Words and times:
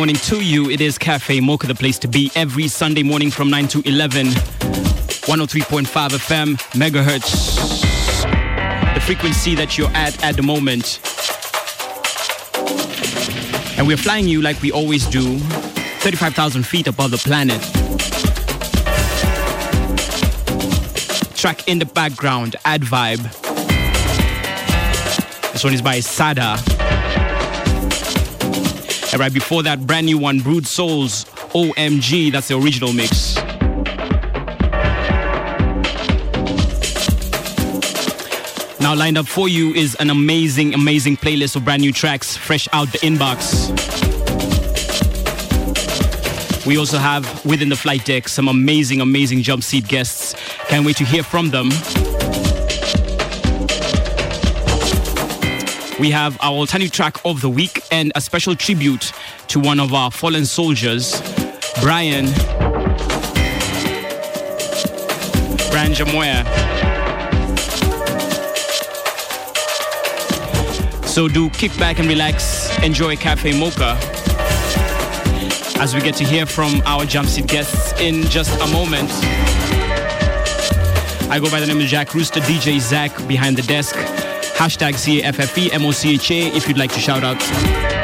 morning 0.00 0.16
to 0.16 0.40
you. 0.40 0.70
It 0.70 0.80
is 0.80 0.96
Cafe 0.96 1.40
Mocha, 1.40 1.66
the 1.66 1.74
place 1.74 1.98
to 1.98 2.08
be 2.08 2.32
every 2.34 2.68
Sunday 2.68 3.02
morning 3.02 3.30
from 3.30 3.50
9 3.50 3.68
to 3.68 3.82
11. 3.86 4.28
103.5 4.28 5.84
FM, 5.84 6.56
megahertz. 6.72 7.84
The 8.94 9.00
frequency 9.02 9.54
that 9.56 9.76
you're 9.76 9.90
at 9.90 10.24
at 10.24 10.36
the 10.36 10.42
moment. 10.42 11.00
And 13.76 13.86
we're 13.86 13.98
flying 13.98 14.26
you 14.26 14.40
like 14.40 14.62
we 14.62 14.72
always 14.72 15.04
do, 15.04 15.38
35,000 15.38 16.62
feet 16.64 16.86
above 16.86 17.10
the 17.10 17.18
planet. 17.18 17.60
Track 21.36 21.68
in 21.68 21.78
the 21.78 21.84
background, 21.84 22.56
Ad 22.64 22.80
Vibe. 22.80 23.20
This 25.52 25.62
one 25.62 25.74
is 25.74 25.82
by 25.82 26.00
Sada. 26.00 26.79
And 29.12 29.18
right 29.18 29.32
before 29.32 29.64
that, 29.64 29.86
brand 29.86 30.06
new 30.06 30.18
one, 30.18 30.38
Brood 30.38 30.66
Souls, 30.66 31.24
OMG. 31.52 32.30
That's 32.30 32.46
the 32.46 32.56
original 32.56 32.92
mix. 32.92 33.34
Now, 38.80 38.94
lined 38.94 39.18
up 39.18 39.26
for 39.26 39.48
you 39.48 39.74
is 39.74 39.96
an 39.96 40.10
amazing, 40.10 40.74
amazing 40.74 41.16
playlist 41.16 41.56
of 41.56 41.64
brand 41.64 41.82
new 41.82 41.92
tracks 41.92 42.36
fresh 42.36 42.68
out 42.72 42.90
the 42.92 42.98
inbox. 42.98 43.68
We 46.64 46.78
also 46.78 46.98
have 46.98 47.44
within 47.44 47.68
the 47.68 47.76
flight 47.76 48.04
deck 48.04 48.28
some 48.28 48.46
amazing, 48.46 49.00
amazing 49.00 49.42
jump 49.42 49.64
seat 49.64 49.88
guests. 49.88 50.34
Can't 50.68 50.86
wait 50.86 50.96
to 50.98 51.04
hear 51.04 51.24
from 51.24 51.50
them. 51.50 51.70
We 56.00 56.10
have 56.12 56.38
our 56.40 56.52
alternative 56.52 56.92
track 56.92 57.18
of 57.26 57.42
the 57.42 57.50
week 57.50 57.82
and 57.92 58.10
a 58.14 58.22
special 58.22 58.56
tribute 58.56 59.12
to 59.48 59.60
one 59.60 59.78
of 59.78 59.92
our 59.92 60.10
fallen 60.10 60.46
soldiers, 60.46 61.20
Brian. 61.82 62.24
Brian 65.70 65.92
Jamoya. 65.92 66.46
So 71.06 71.28
do 71.28 71.50
kick 71.50 71.76
back 71.76 71.98
and 71.98 72.08
relax, 72.08 72.78
enjoy 72.82 73.16
Cafe 73.16 73.60
Mocha 73.60 73.98
as 75.80 75.94
we 75.94 76.00
get 76.00 76.14
to 76.14 76.24
hear 76.24 76.46
from 76.46 76.80
our 76.86 77.04
jump 77.04 77.28
seat 77.28 77.46
guests 77.46 77.92
in 78.00 78.22
just 78.30 78.58
a 78.62 78.66
moment. 78.68 79.10
I 81.30 81.38
go 81.38 81.50
by 81.50 81.60
the 81.60 81.66
name 81.66 81.78
of 81.78 81.86
Jack 81.86 82.14
Rooster, 82.14 82.40
DJ 82.40 82.80
Zach 82.80 83.14
behind 83.28 83.58
the 83.58 83.62
desk. 83.62 83.96
Hashtag 84.60 84.92
CAFFE 84.92 85.70
MOCHA 85.70 86.54
if 86.54 86.68
you'd 86.68 86.76
like 86.76 86.92
to 86.92 87.00
shout 87.00 87.24
out. 87.24 87.99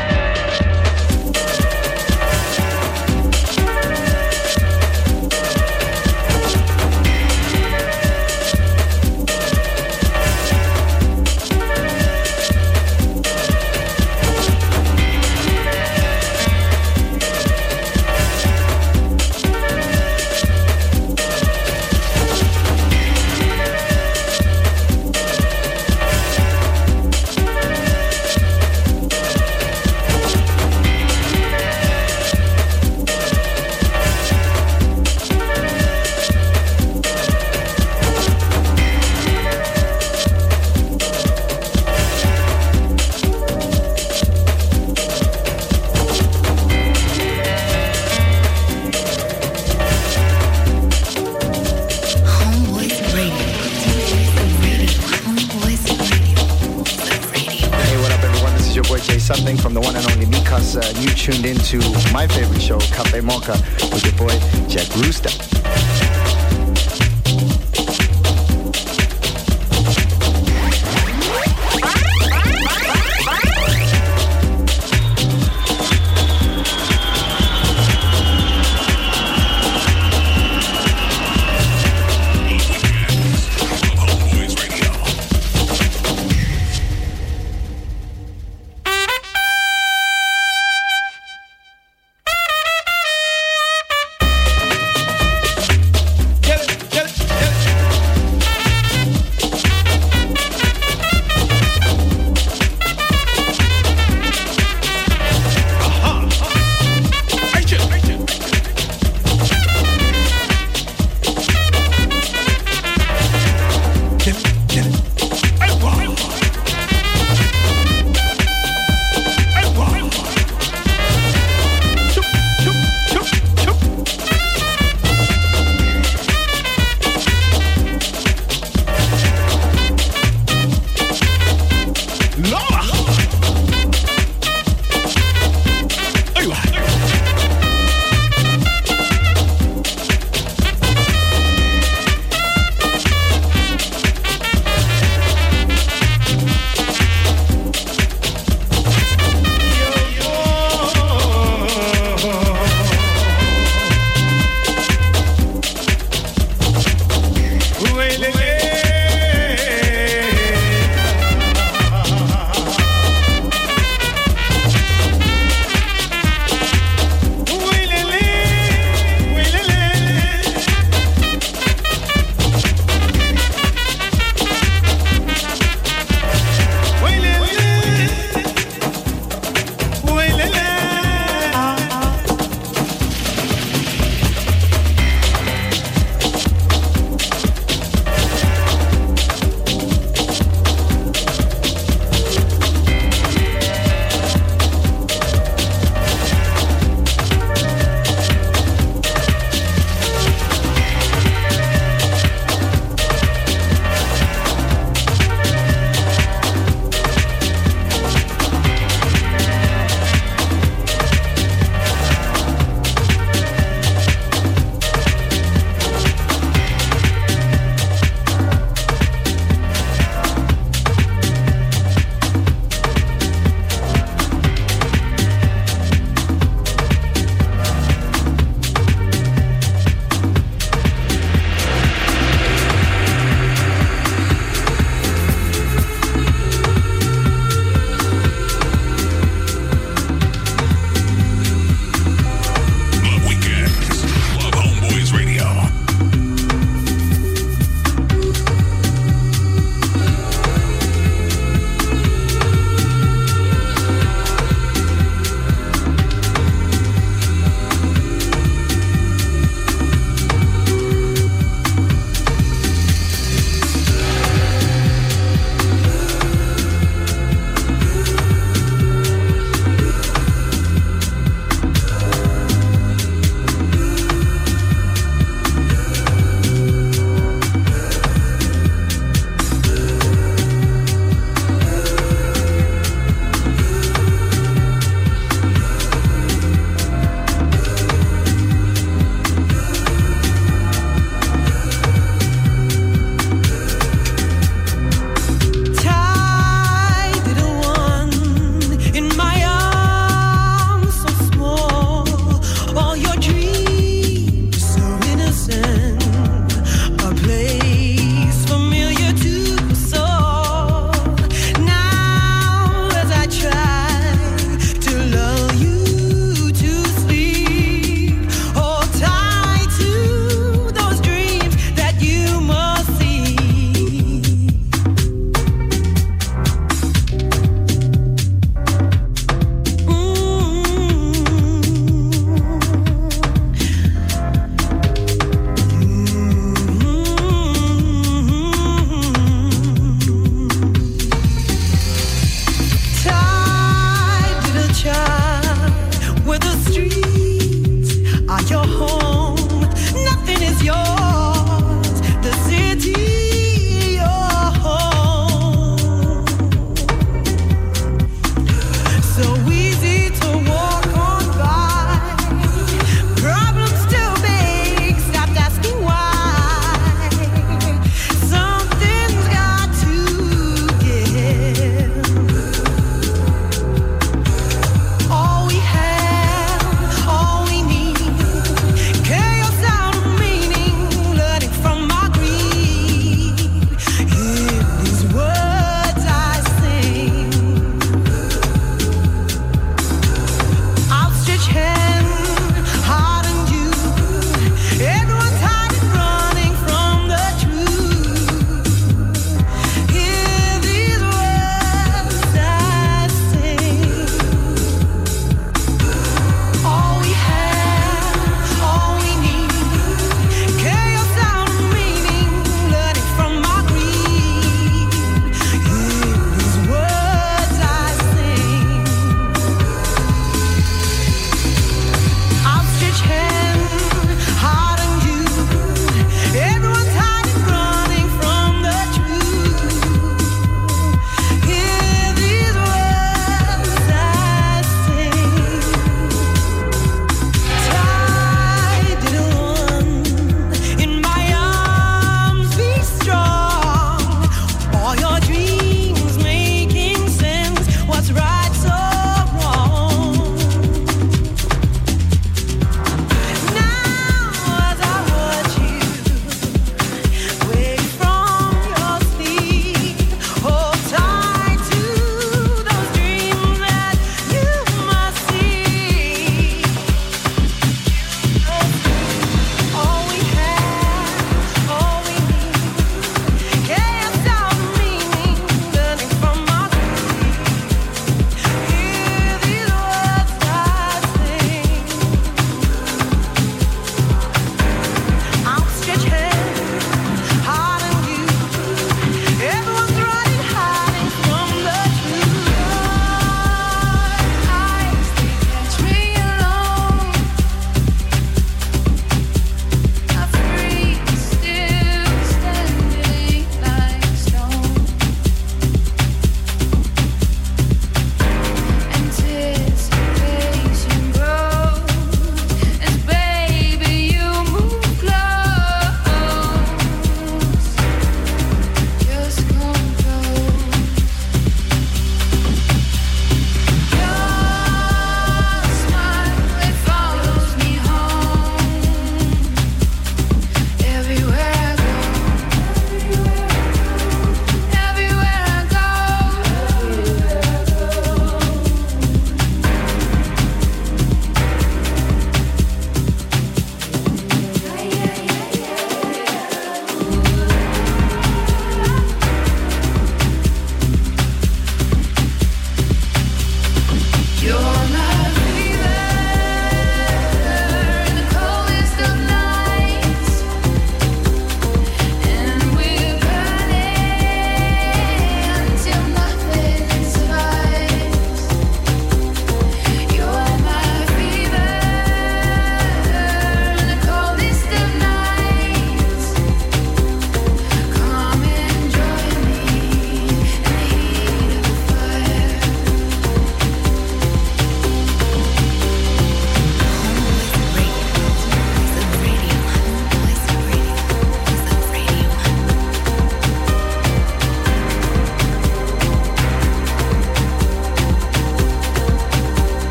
stuff. 65.17 65.46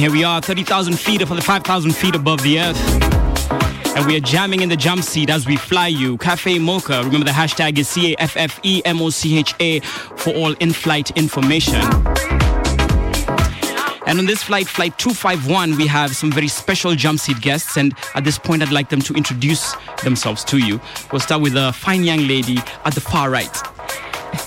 here 0.00 0.10
we 0.10 0.24
are, 0.24 0.40
30,000 0.40 0.98
feet, 0.98 1.20
5,000 1.20 1.92
feet 1.94 2.14
above 2.14 2.42
the 2.42 2.58
earth. 2.58 3.04
And 3.94 4.06
we 4.06 4.16
are 4.16 4.20
jamming 4.20 4.62
in 4.62 4.70
the 4.70 4.76
jump 4.76 5.02
seat 5.02 5.28
as 5.28 5.46
we 5.46 5.56
fly 5.56 5.88
you. 5.88 6.16
Cafe 6.16 6.58
Mocha, 6.58 7.02
remember 7.04 7.26
the 7.26 7.32
hashtag 7.32 7.76
is 7.76 7.86
C-A-F-F-E-M-O-C-H-A 7.88 9.80
for 9.80 10.32
all 10.32 10.54
in-flight 10.54 11.10
information. 11.18 11.82
And 14.06 14.18
on 14.18 14.24
this 14.24 14.42
flight, 14.42 14.68
flight 14.68 14.96
251, 14.96 15.76
we 15.76 15.86
have 15.86 16.16
some 16.16 16.32
very 16.32 16.48
special 16.48 16.94
jump 16.94 17.20
seat 17.20 17.42
guests. 17.42 17.76
And 17.76 17.94
at 18.14 18.24
this 18.24 18.38
point, 18.38 18.62
I'd 18.62 18.72
like 18.72 18.88
them 18.88 19.02
to 19.02 19.12
introduce 19.12 19.74
themselves 20.02 20.44
to 20.44 20.56
you. 20.56 20.80
We'll 21.12 21.20
start 21.20 21.42
with 21.42 21.56
a 21.56 21.74
fine 21.74 22.04
young 22.04 22.26
lady 22.26 22.56
at 22.86 22.94
the 22.94 23.02
far 23.02 23.28
right. 23.28 23.54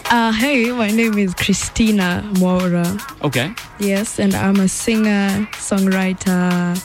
Uh, 0.10 0.32
hey, 0.32 0.72
my 0.72 0.90
name 0.90 1.16
is 1.20 1.36
Christina 1.36 2.28
Moura. 2.34 3.00
Okay. 3.24 3.54
Yes, 3.80 4.20
and 4.20 4.34
I'm 4.36 4.60
a 4.60 4.68
singer, 4.68 5.48
songwriter, 5.54 6.78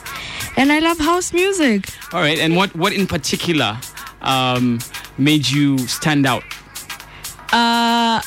and 0.57 0.71
I 0.71 0.79
love 0.79 0.97
house 0.99 1.31
music. 1.33 1.87
All 2.13 2.19
right. 2.21 2.39
And 2.39 2.55
what 2.55 2.75
what 2.75 2.93
in 2.93 3.07
particular 3.07 3.77
um, 4.21 4.79
made 5.17 5.47
you 5.49 5.77
stand 5.87 6.25
out? 6.25 6.43
Uh, 7.53 8.21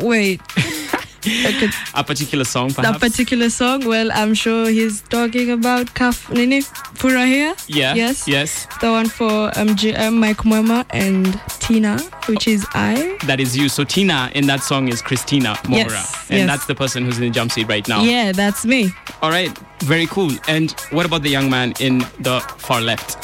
wait. 0.00 0.40
Okay, 1.26 1.70
A 1.94 2.04
particular 2.04 2.44
song, 2.44 2.68
that 2.68 2.76
perhaps? 2.84 2.98
particular 2.98 3.48
song, 3.48 3.86
well, 3.86 4.10
I'm 4.12 4.34
sure 4.34 4.68
he's 4.68 5.00
talking 5.00 5.50
about 5.50 5.94
Kaf 5.94 6.28
Nini 6.30 6.60
Pura 6.98 7.24
here. 7.24 7.54
yeah. 7.66 7.94
Yes. 7.94 8.28
Yes. 8.28 8.66
The 8.82 8.90
one 8.90 9.08
for 9.08 9.50
MGM, 9.52 10.18
Mike 10.18 10.44
Mwema, 10.44 10.84
and 10.90 11.40
Tina, 11.66 11.98
which 12.26 12.46
is 12.46 12.66
I. 12.74 13.16
That 13.26 13.40
is 13.40 13.56
you. 13.56 13.68
So 13.70 13.84
Tina 13.84 14.30
in 14.34 14.46
that 14.46 14.62
song 14.62 14.88
is 14.88 15.00
Christina 15.00 15.56
Mora, 15.68 15.84
Yes, 15.88 16.30
and 16.30 16.38
yes. 16.40 16.46
that's 16.46 16.66
the 16.66 16.74
person 16.74 17.04
who's 17.04 17.16
in 17.18 17.24
the 17.24 17.30
jump 17.30 17.52
seat 17.52 17.68
right 17.68 17.86
now. 17.88 18.02
Yeah, 18.02 18.32
that's 18.32 18.66
me. 18.66 18.90
All 19.22 19.30
right. 19.30 19.50
Very 19.80 20.06
cool. 20.06 20.30
And 20.46 20.72
what 20.90 21.06
about 21.06 21.22
the 21.22 21.30
young 21.30 21.48
man 21.48 21.72
in 21.80 21.98
the 22.20 22.40
far 22.58 22.80
left? 22.82 23.16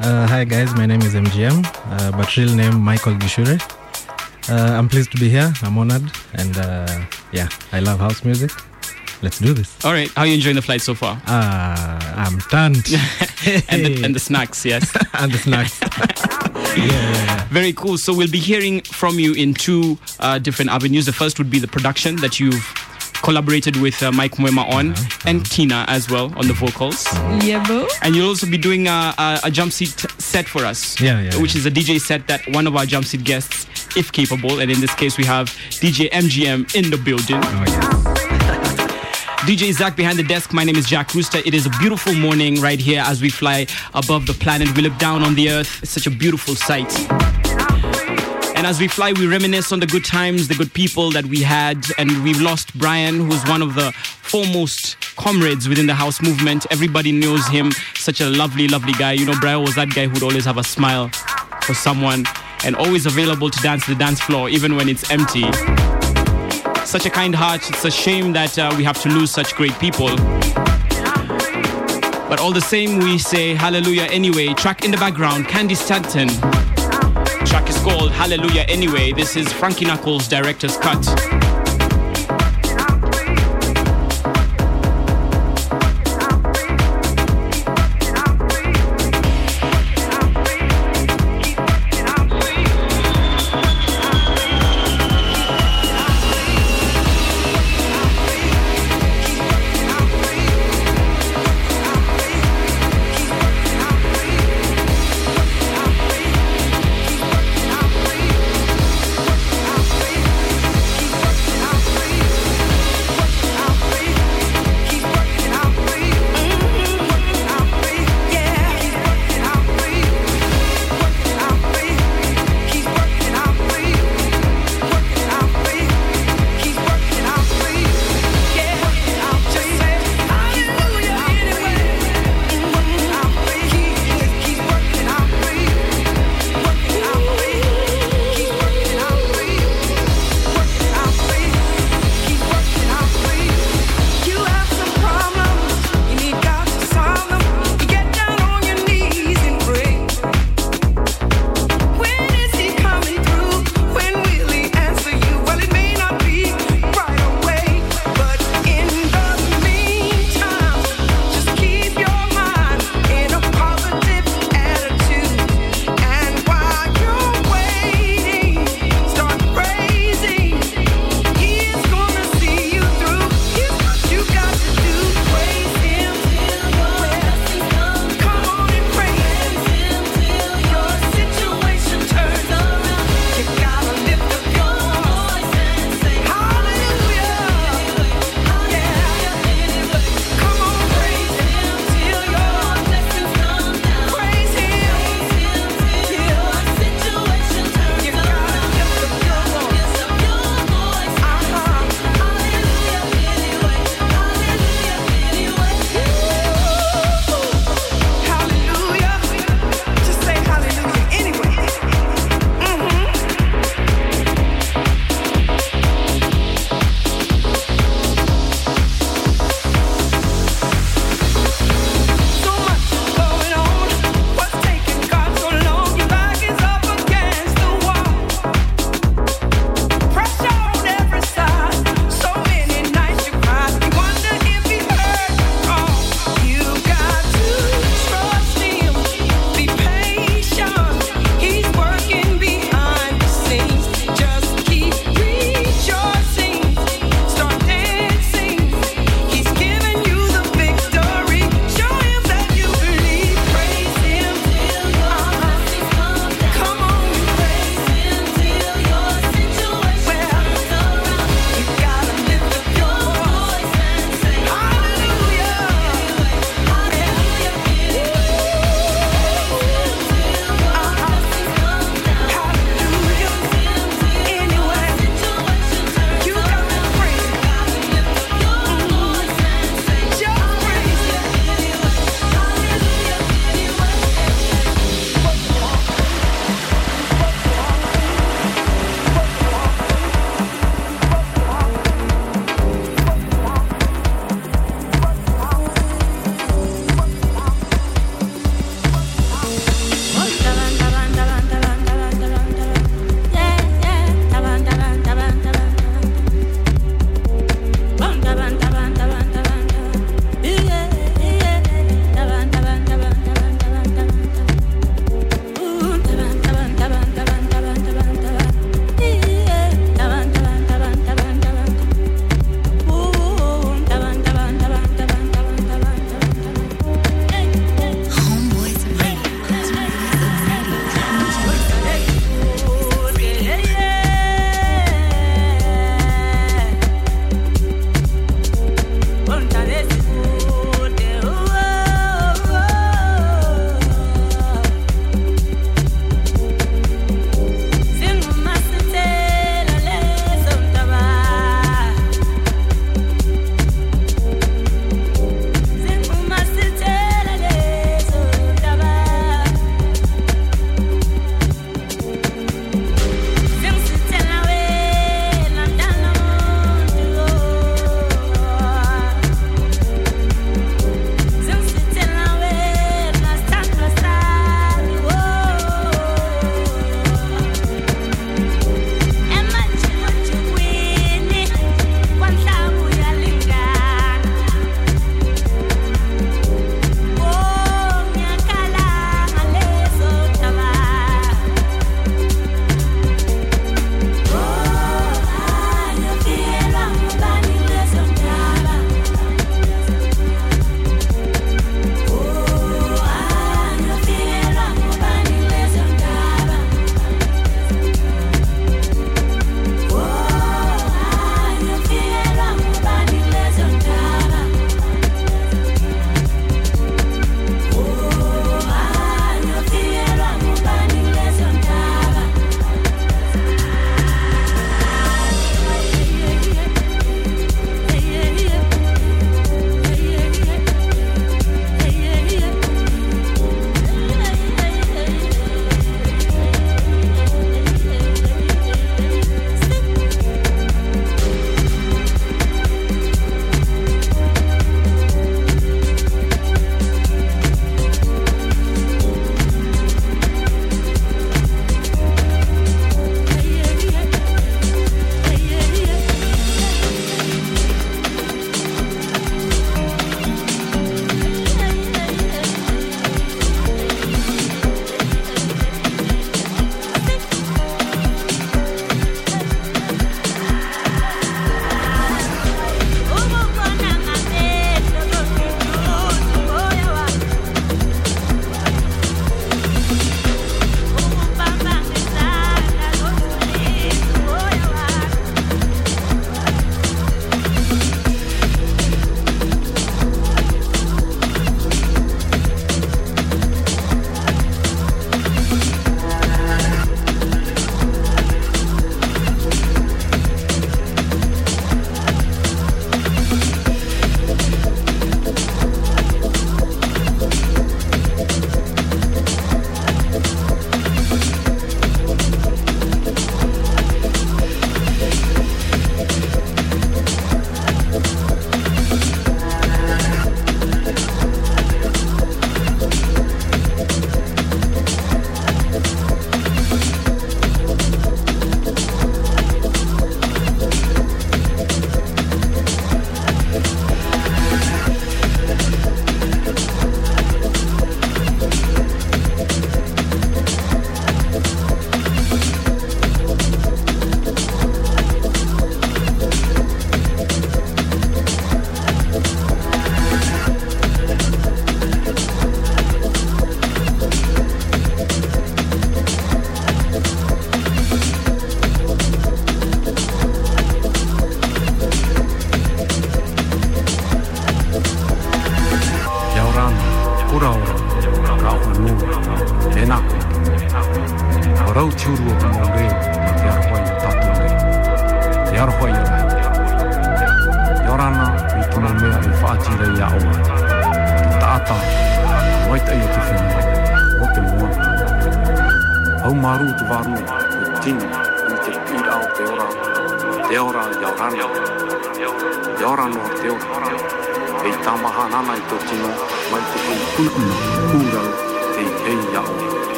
Uh, 0.00 0.26
hi 0.26 0.44
guys, 0.44 0.74
my 0.74 0.84
name 0.84 1.00
is 1.00 1.14
MGM, 1.14 1.64
uh, 1.64 2.10
but 2.12 2.36
real 2.36 2.54
name 2.54 2.78
Michael 2.80 3.14
Gishure. 3.14 3.58
Uh, 4.50 4.76
I'm 4.78 4.88
pleased 4.90 5.10
to 5.12 5.18
be 5.18 5.30
here. 5.30 5.50
I'm 5.62 5.78
honored, 5.78 6.04
and 6.34 6.56
uh, 6.58 7.00
yeah, 7.32 7.48
I 7.72 7.80
love 7.80 7.98
house 8.00 8.22
music. 8.24 8.50
Let's 9.22 9.38
do 9.38 9.54
this. 9.54 9.82
All 9.86 9.92
right. 9.92 10.10
How 10.10 10.22
are 10.22 10.26
you 10.26 10.34
enjoying 10.34 10.56
the 10.56 10.62
flight 10.62 10.82
so 10.82 10.94
far? 10.94 11.20
Uh, 11.26 11.98
I'm 12.16 12.38
turned. 12.50 12.86
And 13.68 13.86
the, 13.86 14.02
and 14.04 14.12
the 14.14 14.18
snacks, 14.28 14.64
yes. 14.66 14.90
and 15.14 15.30
the 15.30 15.38
snacks. 15.38 15.78
Yeah, 16.76 17.44
Very 17.48 17.72
cool. 17.72 17.98
So 17.98 18.14
we'll 18.14 18.30
be 18.30 18.38
hearing 18.38 18.80
from 18.82 19.18
you 19.18 19.32
in 19.34 19.54
two 19.54 19.98
uh, 20.20 20.38
different 20.38 20.70
avenues. 20.70 21.06
The 21.06 21.12
first 21.12 21.38
would 21.38 21.50
be 21.50 21.58
the 21.58 21.68
production 21.68 22.16
that 22.16 22.38
you've 22.40 22.64
collaborated 23.22 23.76
with 23.78 24.00
uh, 24.02 24.12
Mike 24.12 24.32
Mwema 24.36 24.68
on, 24.72 24.94
and 25.24 25.44
Tina 25.50 25.84
as 25.88 26.08
well 26.10 26.32
on 26.38 26.46
the 26.46 26.52
vocals. 26.52 27.06
Yeah, 27.44 27.64
bro. 27.66 27.86
And 28.02 28.14
you'll 28.14 28.28
also 28.28 28.46
be 28.46 28.58
doing 28.58 28.86
a, 28.86 29.14
a, 29.18 29.40
a 29.44 29.50
jump 29.50 29.72
seat 29.72 30.04
set 30.18 30.46
for 30.46 30.64
us, 30.64 31.00
Yeah, 31.00 31.20
yeah, 31.20 31.40
which 31.40 31.54
yeah. 31.54 31.60
is 31.60 31.66
a 31.66 31.70
DJ 31.70 31.98
set 31.98 32.26
that 32.28 32.46
one 32.48 32.66
of 32.66 32.76
our 32.76 32.84
jump 32.86 33.06
seat 33.06 33.24
guests, 33.24 33.66
if 33.96 34.12
capable, 34.12 34.60
and 34.60 34.70
in 34.70 34.80
this 34.80 34.94
case 34.94 35.16
we 35.16 35.24
have 35.24 35.48
DJ 35.80 36.10
MGM 36.10 36.74
in 36.74 36.90
the 36.90 36.98
building. 36.98 37.40
Oh, 37.42 37.64
yeah. 37.66 38.15
DJ 39.46 39.72
Zach 39.72 39.94
behind 39.94 40.18
the 40.18 40.24
desk. 40.24 40.52
My 40.52 40.64
name 40.64 40.74
is 40.74 40.86
Jack 40.86 41.14
Rooster. 41.14 41.38
It 41.46 41.54
is 41.54 41.66
a 41.66 41.70
beautiful 41.78 42.12
morning 42.14 42.60
right 42.60 42.80
here 42.80 43.04
as 43.06 43.22
we 43.22 43.30
fly 43.30 43.68
above 43.94 44.26
the 44.26 44.32
planet. 44.32 44.74
We 44.76 44.82
look 44.82 44.98
down 44.98 45.22
on 45.22 45.36
the 45.36 45.50
earth. 45.50 45.84
It's 45.84 45.92
such 45.92 46.08
a 46.08 46.10
beautiful 46.10 46.56
sight. 46.56 46.92
And 48.56 48.66
as 48.66 48.80
we 48.80 48.88
fly, 48.88 49.12
we 49.12 49.28
reminisce 49.28 49.70
on 49.70 49.78
the 49.78 49.86
good 49.86 50.04
times, 50.04 50.48
the 50.48 50.56
good 50.56 50.74
people 50.74 51.12
that 51.12 51.26
we 51.26 51.42
had. 51.42 51.86
And 51.96 52.24
we've 52.24 52.40
lost 52.40 52.76
Brian, 52.76 53.20
who's 53.20 53.44
one 53.44 53.62
of 53.62 53.76
the 53.76 53.92
foremost 53.92 54.96
comrades 55.14 55.68
within 55.68 55.86
the 55.86 55.94
house 55.94 56.20
movement. 56.20 56.66
Everybody 56.72 57.12
knows 57.12 57.46
him. 57.46 57.70
Such 57.94 58.20
a 58.20 58.28
lovely, 58.28 58.66
lovely 58.66 58.94
guy. 58.94 59.12
You 59.12 59.26
know, 59.26 59.38
Brian 59.40 59.62
was 59.62 59.76
that 59.76 59.90
guy 59.90 60.08
who'd 60.08 60.24
always 60.24 60.44
have 60.44 60.58
a 60.58 60.64
smile 60.64 61.08
for 61.62 61.74
someone 61.74 62.24
and 62.64 62.74
always 62.74 63.06
available 63.06 63.50
to 63.50 63.62
dance 63.62 63.86
the 63.86 63.94
dance 63.94 64.20
floor, 64.20 64.48
even 64.48 64.74
when 64.74 64.88
it's 64.88 65.08
empty. 65.08 65.44
Such 66.86 67.04
a 67.04 67.10
kind 67.10 67.34
heart. 67.34 67.68
It's 67.68 67.84
a 67.84 67.90
shame 67.90 68.32
that 68.34 68.56
uh, 68.56 68.72
we 68.76 68.84
have 68.84 69.02
to 69.02 69.08
lose 69.08 69.32
such 69.32 69.56
great 69.56 69.76
people. 69.80 70.16
But 72.28 72.38
all 72.38 72.52
the 72.52 72.60
same, 72.60 73.00
we 73.00 73.18
say 73.18 73.54
hallelujah 73.54 74.04
anyway. 74.04 74.54
Track 74.54 74.84
in 74.84 74.92
the 74.92 74.96
background, 74.96 75.46
Candi 75.46 75.76
Staton. 75.76 76.28
Track 77.44 77.68
is 77.68 77.76
called 77.78 78.12
Hallelujah 78.12 78.62
Anyway. 78.68 79.12
This 79.12 79.34
is 79.34 79.52
Frankie 79.52 79.84
Knuckles' 79.84 80.28
director's 80.28 80.76
cut. 80.76 81.35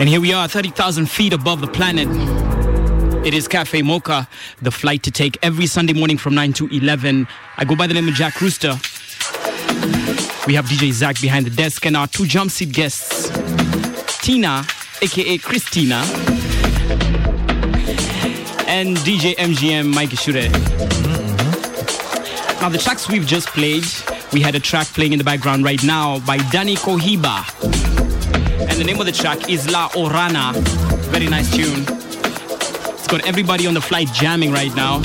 And 0.00 0.08
here 0.08 0.20
we 0.20 0.32
are, 0.32 0.46
30,000 0.46 1.06
feet 1.06 1.32
above 1.32 1.60
the 1.60 1.66
planet. 1.66 2.06
It 3.26 3.34
is 3.34 3.48
Cafe 3.48 3.82
Mocha, 3.82 4.28
the 4.62 4.70
flight 4.70 5.02
to 5.02 5.10
take 5.10 5.36
every 5.42 5.66
Sunday 5.66 5.92
morning 5.92 6.16
from 6.16 6.36
9 6.36 6.52
to 6.52 6.68
11. 6.68 7.26
I 7.56 7.64
go 7.64 7.74
by 7.74 7.88
the 7.88 7.94
name 7.94 8.06
of 8.06 8.14
Jack 8.14 8.40
Rooster. 8.40 8.78
We 10.46 10.54
have 10.54 10.66
DJ 10.66 10.92
Zach 10.92 11.20
behind 11.20 11.46
the 11.46 11.50
desk 11.50 11.84
and 11.84 11.96
our 11.96 12.06
two 12.06 12.26
jump 12.26 12.52
seat 12.52 12.72
guests, 12.72 13.28
Tina, 14.22 14.64
aka 15.02 15.36
Christina, 15.38 15.96
and 18.68 18.96
DJ 18.98 19.34
MGM 19.34 19.92
Mike 19.92 20.12
Shure. 20.12 20.34
Mm-hmm. 20.34 21.50
Now, 22.60 22.68
the 22.68 22.78
tracks 22.78 23.08
we've 23.08 23.26
just 23.26 23.48
played, 23.48 23.84
we 24.32 24.40
had 24.40 24.54
a 24.54 24.60
track 24.60 24.86
playing 24.86 25.12
in 25.12 25.18
the 25.18 25.24
background 25.24 25.64
right 25.64 25.82
now 25.82 26.20
by 26.20 26.38
Danny 26.52 26.76
Kohiba. 26.76 27.87
And 28.60 28.72
the 28.72 28.84
name 28.84 28.98
of 29.00 29.06
the 29.06 29.12
track 29.12 29.48
is 29.48 29.70
La 29.70 29.88
Orana. 29.90 30.54
Very 31.10 31.26
nice 31.26 31.54
tune. 31.54 31.84
It's 32.94 33.06
got 33.06 33.26
everybody 33.26 33.66
on 33.66 33.74
the 33.74 33.80
flight 33.80 34.08
jamming 34.12 34.52
right 34.52 34.74
now. 34.74 34.96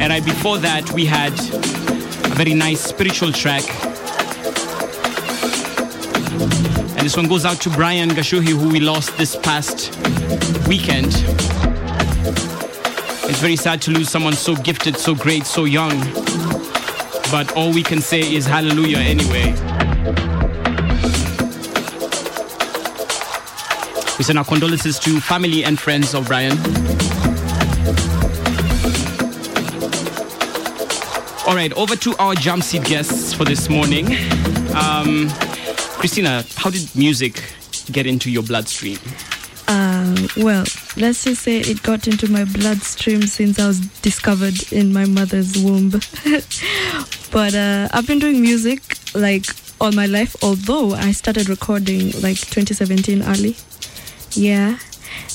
And 0.00 0.10
right 0.10 0.24
before 0.24 0.58
that, 0.58 0.90
we 0.94 1.04
had 1.04 1.32
a 1.32 2.34
very 2.34 2.54
nice 2.54 2.80
spiritual 2.80 3.32
track. 3.32 3.64
And 6.96 7.04
this 7.04 7.16
one 7.16 7.28
goes 7.28 7.44
out 7.44 7.60
to 7.62 7.70
Brian 7.70 8.10
Gashuhi, 8.10 8.48
who 8.48 8.68
we 8.70 8.80
lost 8.80 9.16
this 9.18 9.36
past 9.36 9.94
weekend. 10.66 11.12
It's 13.30 13.40
very 13.40 13.56
sad 13.56 13.82
to 13.82 13.90
lose 13.90 14.08
someone 14.08 14.32
so 14.32 14.56
gifted, 14.56 14.96
so 14.96 15.14
great, 15.14 15.44
so 15.44 15.64
young. 15.64 15.92
But 17.30 17.52
all 17.56 17.72
we 17.72 17.82
can 17.82 18.00
say 18.00 18.20
is 18.20 18.46
hallelujah 18.46 18.98
anyway. 18.98 19.52
We 24.16 24.24
send 24.24 24.38
our 24.38 24.44
condolences 24.44 24.98
to 25.00 25.20
family 25.20 25.62
and 25.62 25.78
friends 25.78 26.14
of 26.14 26.26
Brian. 26.26 26.52
All 31.46 31.54
right, 31.54 31.72
over 31.76 31.96
to 31.96 32.16
our 32.18 32.34
jump 32.34 32.62
seat 32.62 32.84
guests 32.84 33.32
for 33.32 33.44
this 33.44 33.68
morning. 33.68 34.06
Um, 34.74 35.28
Christina, 35.98 36.44
how 36.56 36.70
did 36.70 36.94
music 36.94 37.42
get 37.92 38.06
into 38.06 38.30
your 38.30 38.42
bloodstream? 38.42 38.98
Uh, 39.66 40.28
well, 40.36 40.64
let's 40.98 41.24
just 41.24 41.42
say 41.42 41.58
it 41.58 41.82
got 41.82 42.06
into 42.08 42.30
my 42.30 42.44
bloodstream 42.44 43.22
since 43.22 43.58
I 43.58 43.66
was 43.66 43.80
discovered 44.00 44.72
in 44.72 44.92
my 44.92 45.04
mother's 45.04 45.56
womb. 45.56 45.90
but 47.30 47.54
uh, 47.54 47.88
I've 47.92 48.06
been 48.06 48.18
doing 48.18 48.40
music 48.40 48.98
like 49.14 49.44
all 49.80 49.92
my 49.92 50.06
life, 50.06 50.36
although 50.42 50.92
I 50.94 51.12
started 51.12 51.48
recording 51.48 52.10
like 52.20 52.36
2017 52.36 53.22
early. 53.22 53.56
Yeah. 54.32 54.78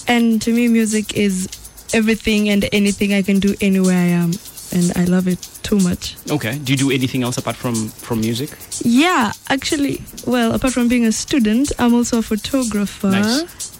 And 0.07 0.41
to 0.41 0.53
me, 0.53 0.67
music 0.67 1.15
is 1.15 1.47
everything 1.93 2.49
and 2.49 2.67
anything 2.73 3.13
I 3.13 3.21
can 3.21 3.39
do 3.39 3.55
anywhere 3.61 3.95
I 3.97 4.09
am. 4.23 4.31
And 4.73 4.91
I 4.95 5.05
love 5.05 5.27
it 5.27 5.39
too 5.61 5.77
much. 5.77 6.17
Okay. 6.29 6.57
Do 6.57 6.73
you 6.73 6.77
do 6.77 6.91
anything 6.91 7.23
else 7.23 7.37
apart 7.37 7.55
from 7.55 7.75
from 7.89 8.21
music? 8.21 8.49
Yeah, 8.83 9.31
actually, 9.47 10.01
well, 10.25 10.53
apart 10.53 10.73
from 10.73 10.87
being 10.87 11.05
a 11.05 11.11
student, 11.11 11.71
I'm 11.77 11.93
also 11.93 12.17
a 12.17 12.21
photographer. 12.23 13.11
Nice. 13.11 13.72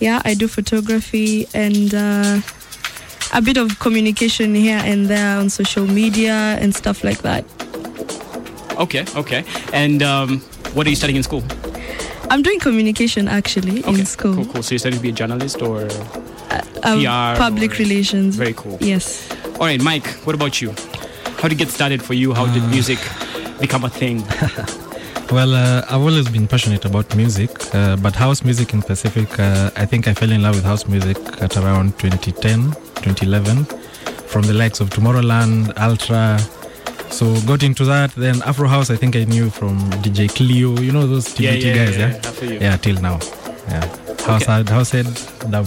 Yeah, 0.00 0.20
I 0.24 0.34
do 0.34 0.48
photography 0.48 1.46
and 1.54 1.94
uh, 1.94 2.40
a 3.32 3.40
bit 3.42 3.56
of 3.56 3.78
communication 3.78 4.54
here 4.54 4.80
and 4.84 5.06
there 5.06 5.38
on 5.38 5.48
social 5.50 5.86
media 5.86 6.58
and 6.60 6.74
stuff 6.74 7.02
like 7.04 7.22
that. 7.22 7.44
Okay, 8.78 9.04
okay. 9.16 9.44
And 9.72 10.02
um, 10.02 10.40
what 10.74 10.86
are 10.86 10.90
you 10.90 10.96
studying 10.96 11.16
in 11.16 11.22
school? 11.22 11.42
I'm 12.30 12.42
doing 12.42 12.58
communication 12.58 13.28
actually 13.28 13.84
in 13.86 14.04
school. 14.06 14.34
Cool, 14.34 14.44
cool. 14.46 14.62
So 14.62 14.72
you're 14.74 14.78
studying 14.80 14.98
to 14.98 15.02
be 15.02 15.10
a 15.10 15.12
journalist 15.12 15.62
or 15.62 15.88
Um, 16.84 17.00
PR 17.00 17.38
public 17.40 17.72
or- 17.72 17.82
relations. 17.82 18.36
Very 18.36 18.52
cool. 18.54 18.76
Yes. 18.80 19.28
All 19.58 19.66
right, 19.66 19.80
Mike, 19.80 20.06
what 20.26 20.34
about 20.34 20.60
you? 20.60 20.74
How 21.38 21.48
did 21.48 21.52
it 21.52 21.58
get 21.58 21.68
started 21.70 22.02
for 22.02 22.14
you? 22.14 22.34
How 22.34 22.46
did 22.46 22.62
music 22.70 22.98
become 23.60 23.84
a 23.84 23.88
thing? 23.90 24.22
Well, 25.30 25.54
uh, 25.54 25.82
I've 25.88 26.00
always 26.00 26.28
been 26.28 26.46
passionate 26.46 26.84
about 26.84 27.14
music, 27.16 27.50
uh, 27.74 27.96
but 27.96 28.14
house 28.14 28.44
music 28.44 28.72
in 28.72 28.82
specific, 28.82 29.38
uh, 29.40 29.70
I 29.74 29.84
think 29.84 30.06
I 30.06 30.14
fell 30.14 30.30
in 30.30 30.42
love 30.42 30.54
with 30.54 30.64
house 30.64 30.86
music 30.86 31.16
at 31.42 31.56
around 31.56 31.98
2010, 31.98 32.70
2011, 33.02 33.64
from 34.26 34.42
the 34.42 34.52
likes 34.54 34.80
of 34.80 34.90
Tomorrowland, 34.90 35.72
Ultra. 35.78 36.38
So 37.10 37.40
got 37.46 37.62
into 37.62 37.84
that. 37.86 38.12
Then 38.14 38.42
Afro 38.42 38.68
House, 38.68 38.90
I 38.90 38.96
think 38.96 39.16
I 39.16 39.24
knew 39.24 39.50
from 39.50 39.78
DJ 40.02 40.28
Cleo. 40.28 40.78
You 40.80 40.92
know 40.92 41.06
those 41.06 41.26
TBT 41.28 41.62
yeah, 41.62 41.74
guys, 41.74 41.96
yeah, 41.96 42.44
yeah? 42.44 42.60
Yeah, 42.60 42.76
till 42.76 43.00
now. 43.00 43.18
Yeah. 43.68 43.86
House 44.26 44.48
Okay. 44.48 44.72
house 44.72 44.90
head, 44.90 45.06
dub. 45.50 45.66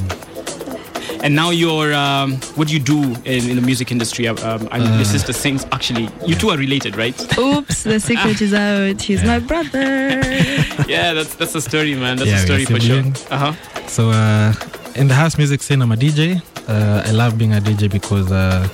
And 1.24 1.36
now 1.36 1.50
you're, 1.50 1.94
um, 1.94 2.34
what 2.56 2.68
do 2.68 2.74
you 2.74 2.80
do 2.80 3.02
in, 3.26 3.50
in 3.50 3.56
the 3.56 3.62
music 3.62 3.92
industry? 3.92 4.28
Um, 4.28 4.38
I 4.72 4.80
mean, 4.80 4.92
your 4.94 5.02
Uh, 5.02 5.04
sister 5.04 5.34
sings, 5.34 5.66
actually, 5.72 6.10
you 6.26 6.36
two 6.36 6.50
are 6.50 6.58
related, 6.58 6.96
right? 6.96 7.16
Oops, 7.40 7.84
the 7.84 8.00
secret 8.00 8.42
is 8.42 8.54
out. 8.54 9.02
He's 9.02 9.24
my 9.24 9.40
brother. 9.40 10.22
yeah, 10.88 11.14
that's 11.14 11.36
that's 11.36 11.56
a 11.56 11.62
story, 11.62 11.96
man. 11.96 12.18
That's 12.18 12.30
Yeah, 12.30 12.38
a 12.44 12.46
story 12.46 12.66
for 12.66 12.80
sure. 12.80 13.04
Uh 13.32 13.38
huh. 13.38 13.54
So 13.88 14.10
uh, 14.12 14.54
in 14.96 15.08
the 15.08 15.16
house 15.16 15.38
music 15.38 15.62
scene, 15.62 15.82
I'm 15.82 15.92
a 15.92 15.96
DJ. 15.98 16.42
Uh, 16.68 17.04
I 17.10 17.12
love 17.12 17.38
being 17.38 17.54
a 17.54 17.62
DJ 17.62 17.90
because 17.90 18.32
uh, 18.32 18.68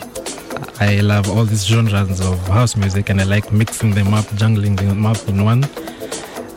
I 0.80 1.00
love 1.02 1.30
all 1.30 1.46
these 1.46 1.66
genres 1.66 2.20
of 2.22 2.38
house 2.48 2.76
music 2.76 3.10
and 3.10 3.22
I 3.22 3.24
like 3.26 3.52
mixing 3.52 3.92
them 3.92 4.14
up, 4.14 4.26
jungling 4.42 4.76
them 4.78 5.06
up 5.06 5.20
in 5.30 5.44
one. 5.46 5.64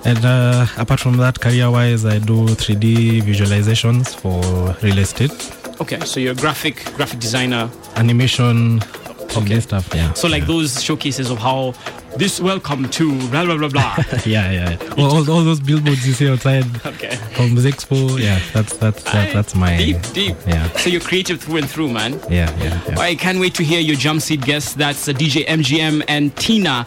And 0.05 0.25
uh, 0.25 0.67
apart 0.79 1.01
from 1.01 1.17
that, 1.19 1.41
career-wise, 1.41 2.05
I 2.05 2.19
do 2.19 2.47
3D 2.47 3.23
visualizations 3.23 4.15
for 4.15 4.41
real 4.81 4.99
estate, 4.99 5.35
Okay, 5.81 6.01
so 6.01 6.21
you're 6.21 6.33
a 6.33 6.37
graphic 6.37 6.85
graphic 6.97 7.21
designer. 7.21 7.71
animation, 7.97 8.81
3D 9.29 9.61
stuff. 9.63 9.89
Yeah. 9.95 10.13
So 10.15 10.29
like 10.29 10.47
those 10.47 10.83
showcases 10.83 11.31
of 11.31 11.39
how 11.39 11.75
this 12.19 12.41
welcome 12.41 12.89
to 12.89 13.19
blah 13.29 13.45
blah 13.45 13.57
blah 13.57 13.69
blah. 13.69 13.97
yeah, 14.25 14.51
yeah. 14.51 14.71
yeah. 14.71 14.95
All, 14.97 15.31
all, 15.31 15.45
those 15.45 15.61
billboards 15.61 16.07
you 16.07 16.15
see 16.15 16.29
outside 16.31 16.65
okay. 16.87 17.15
Homes 17.35 17.65
Expo. 17.65 18.19
Yeah, 18.19 18.41
that's 18.53 18.77
that's 18.77 19.03
that, 19.05 19.33
that's 19.33 19.55
my 19.55 19.77
Deep, 19.77 20.01
deep. 20.13 20.37
Yeah, 20.47 20.69
So 20.73 20.89
you're 20.91 21.01
creative 21.01 21.41
through 21.41 21.59
and 21.59 21.71
through, 21.71 21.91
man. 21.91 22.15
yeah, 22.31 22.55
yeah. 22.59 22.81
yeah. 22.89 22.99
I 22.99 23.15
can't 23.15 23.39
wait 23.39 23.55
to 23.57 23.65
hear 23.65 23.81
your 23.81 23.97
jump 23.97 24.23
seat 24.23 24.41
guests. 24.43 24.75
That's 24.75 25.09
uh, 25.09 25.13
DJ 25.13 25.47
MGM 25.47 26.05
and 26.09 26.35
Tina. 26.37 26.85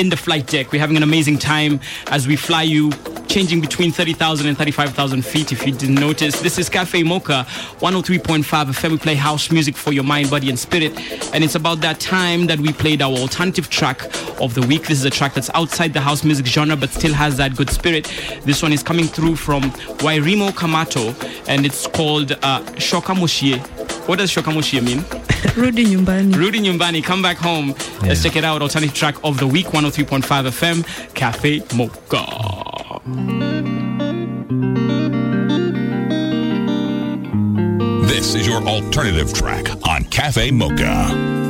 in 0.00 0.08
the 0.08 0.16
flight 0.16 0.46
deck. 0.46 0.72
We're 0.72 0.80
having 0.80 0.96
an 0.96 1.02
amazing 1.02 1.38
time 1.38 1.78
as 2.06 2.26
we 2.26 2.34
fly 2.34 2.62
you 2.62 2.90
changing 3.28 3.60
between 3.60 3.92
30,000 3.92 4.46
and 4.46 4.56
35,000 4.56 5.24
feet 5.24 5.52
if 5.52 5.64
you 5.66 5.72
didn't 5.72 5.96
notice. 5.96 6.40
This 6.40 6.58
is 6.58 6.68
Cafe 6.70 7.02
Mocha 7.02 7.46
103.5 7.80 8.42
FM. 8.42 8.90
We 8.92 8.96
play 8.98 9.14
house 9.14 9.50
music 9.52 9.76
for 9.76 9.92
your 9.92 10.02
mind, 10.02 10.30
body, 10.30 10.48
and 10.48 10.58
spirit. 10.58 10.98
And 11.34 11.44
it's 11.44 11.54
about 11.54 11.80
that 11.82 12.00
time 12.00 12.46
that 12.46 12.58
we 12.58 12.72
played 12.72 13.02
our 13.02 13.12
alternative 13.12 13.68
track 13.68 14.02
of 14.40 14.54
the 14.54 14.62
week. 14.70 14.86
This 14.86 14.98
is 15.00 15.04
a 15.04 15.10
track 15.10 15.34
that's 15.34 15.50
outside 15.54 15.92
the 15.92 16.00
house 16.00 16.22
music 16.22 16.46
genre 16.46 16.76
but 16.76 16.90
still 16.90 17.12
has 17.12 17.36
that 17.38 17.56
good 17.56 17.70
spirit. 17.70 18.04
This 18.44 18.62
one 18.62 18.72
is 18.72 18.82
coming 18.82 19.06
through 19.06 19.36
from 19.36 19.62
Wairimo 20.04 20.52
Kamato 20.52 21.12
and 21.48 21.66
it's 21.66 21.88
called 21.88 22.32
uh, 22.32 22.62
Shokamushie. 22.86 23.58
What 24.06 24.18
does 24.20 24.30
Shokamushie 24.30 24.82
mean? 24.82 25.04
Rudi 25.56 25.84
nyumbani. 25.84 26.36
Rudy 26.36 26.60
Nyumbani, 26.60 27.02
come 27.02 27.20
back 27.22 27.36
home. 27.36 27.74
Let's 28.02 28.22
check 28.22 28.36
it 28.36 28.44
out. 28.44 28.62
Alternative 28.62 28.94
track 28.94 29.16
of 29.24 29.38
the 29.38 29.46
week, 29.46 29.66
103.5 29.66 30.22
FM, 30.22 31.14
Cafe 31.14 31.62
Mocha. 31.74 33.00
This 38.06 38.34
is 38.34 38.46
your 38.46 38.62
alternative 38.62 39.32
track 39.32 39.66
on 39.88 40.04
Cafe 40.04 40.50
Mocha. 40.52 41.49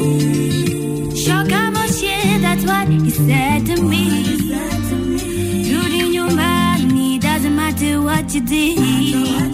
said 3.27 3.65
to 3.65 3.81
me. 3.81 4.03
Rudi 5.71 6.01
nyumbani, 6.13 7.19
doesn't 7.19 7.55
matter 7.55 8.01
what 8.01 8.33
you 8.33 8.41
did. 8.41 9.50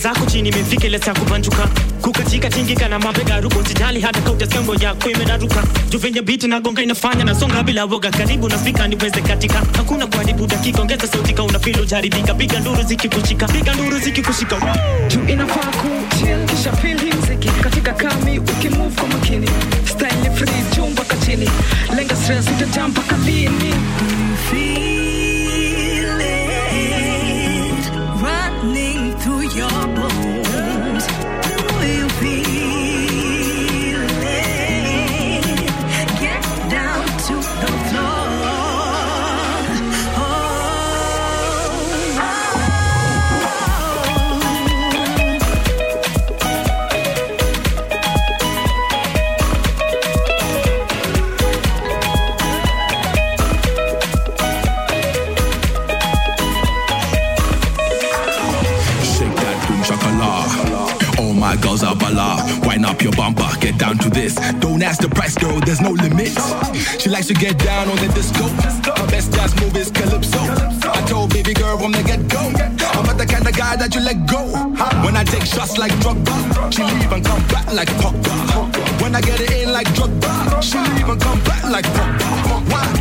Zako 0.00 0.26
chini 0.26 0.48
imefika 0.48 0.86
ile 0.86 0.98
saa 0.98 1.14
kubanjuka. 1.14 1.68
Kukatika 2.02 2.48
tingika 2.50 2.88
na 2.88 2.98
mabega 2.98 3.40
ruko 3.40 3.64
sijali 3.64 4.00
hata 4.00 4.20
kauta 4.20 4.46
sembo 4.46 4.74
yako 4.74 5.10
imedaruka 5.10 5.62
juvenye 5.90 6.22
biti 6.22 6.48
na 6.48 6.60
gonga 6.60 6.82
inafanya 6.82 7.24
nasonga 7.24 7.62
bila 7.62 7.84
woga. 7.84 8.10
Karibu 8.10 8.48
nafika 8.48 8.88
niweze 8.88 9.20
katika. 9.20 9.62
Hakuna 9.76 10.06
kuharibu 10.06 10.46
dakika 10.46 10.82
ongeza 10.82 11.06
sauti 11.06 11.32
ka 11.32 11.42
unafilo 11.42 11.84
jaribika 11.84 12.34
piga 12.34 12.60
nduru 12.60 12.82
zikikushika 12.82 13.46
piga 13.48 13.74
nduru 13.74 13.98
zikikushika. 13.98 14.56
Juu 15.08 15.24
inafaa 15.28 15.70
kuchill 15.70 16.46
kisha 16.46 16.72
feel 16.72 17.00
hii 17.00 17.12
mziki. 17.22 17.48
Katika 17.48 17.92
kami 17.92 18.38
ukimove 18.38 19.00
kwa 19.00 19.08
makini. 19.08 19.50
Style 19.84 20.30
free 20.34 20.64
chumba 20.76 21.04
kachini. 21.04 21.50
Lenga 21.96 22.16
stress 22.16 22.46
utajampa 22.56 23.00
mpaka 23.02 23.16
bala. 62.10 62.60
Wind 62.66 62.84
up 62.84 63.02
your 63.02 63.12
bumper, 63.12 63.48
get 63.60 63.78
down 63.78 63.98
to 63.98 64.10
this. 64.10 64.34
Don't 64.60 64.82
ask 64.82 65.00
the 65.00 65.08
price, 65.08 65.36
girl, 65.36 65.58
there's 65.60 65.80
no 65.80 65.90
limit. 65.90 66.32
She 67.00 67.08
likes 67.08 67.26
to 67.28 67.34
get 67.34 67.58
down 67.58 67.88
on 67.88 67.96
the 67.96 68.08
disco. 68.14 68.44
Her 69.00 69.06
best 69.06 69.32
dance 69.32 69.58
move 69.60 69.76
is 69.76 69.90
calypso. 69.90 70.38
I 70.90 71.02
told 71.06 71.30
baby 71.30 71.54
girl 71.54 71.78
from 71.78 71.92
the 71.92 72.02
get 72.02 72.28
go. 72.28 72.40
I'm 72.40 73.06
not 73.06 73.18
the 73.18 73.26
kind 73.26 73.46
of 73.46 73.56
guy 73.56 73.76
that 73.76 73.94
you 73.94 74.00
let 74.00 74.26
go. 74.26 74.42
When 75.04 75.16
I 75.16 75.24
take 75.24 75.44
shots 75.44 75.78
like 75.78 75.92
Drogba, 76.02 76.72
she 76.72 76.82
leave 76.82 77.12
and 77.12 77.24
come 77.24 77.42
back 77.48 77.72
like 77.72 77.88
Pogba. 78.00 79.02
When 79.02 79.14
I 79.14 79.20
get 79.20 79.40
it 79.40 79.50
in 79.50 79.72
like 79.72 79.88
Drogba, 79.88 80.62
she 80.62 80.78
leave 80.78 81.08
and 81.08 81.20
come 81.20 81.40
back 81.44 81.64
like 81.64 81.84
Pogba. 81.86 82.70
Why? 82.70 82.99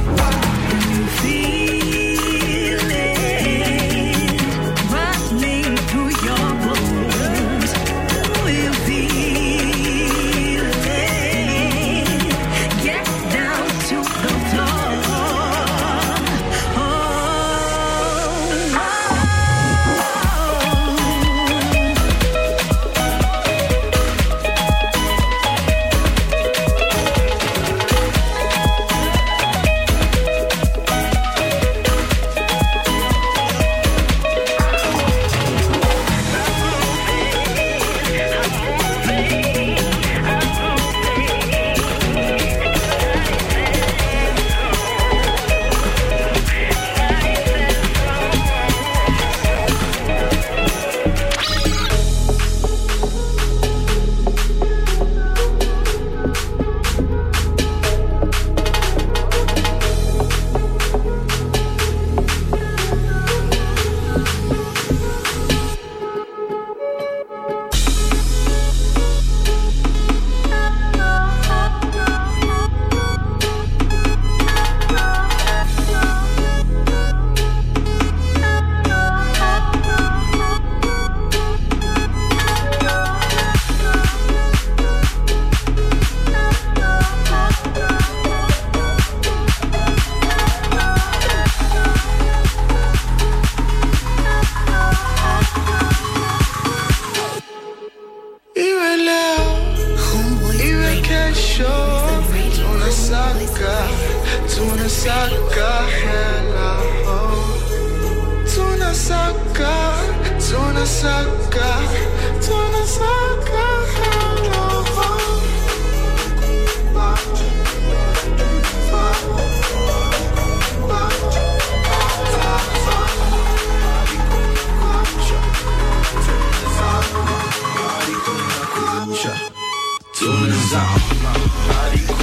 my 131.24 131.34
body. 131.68 132.19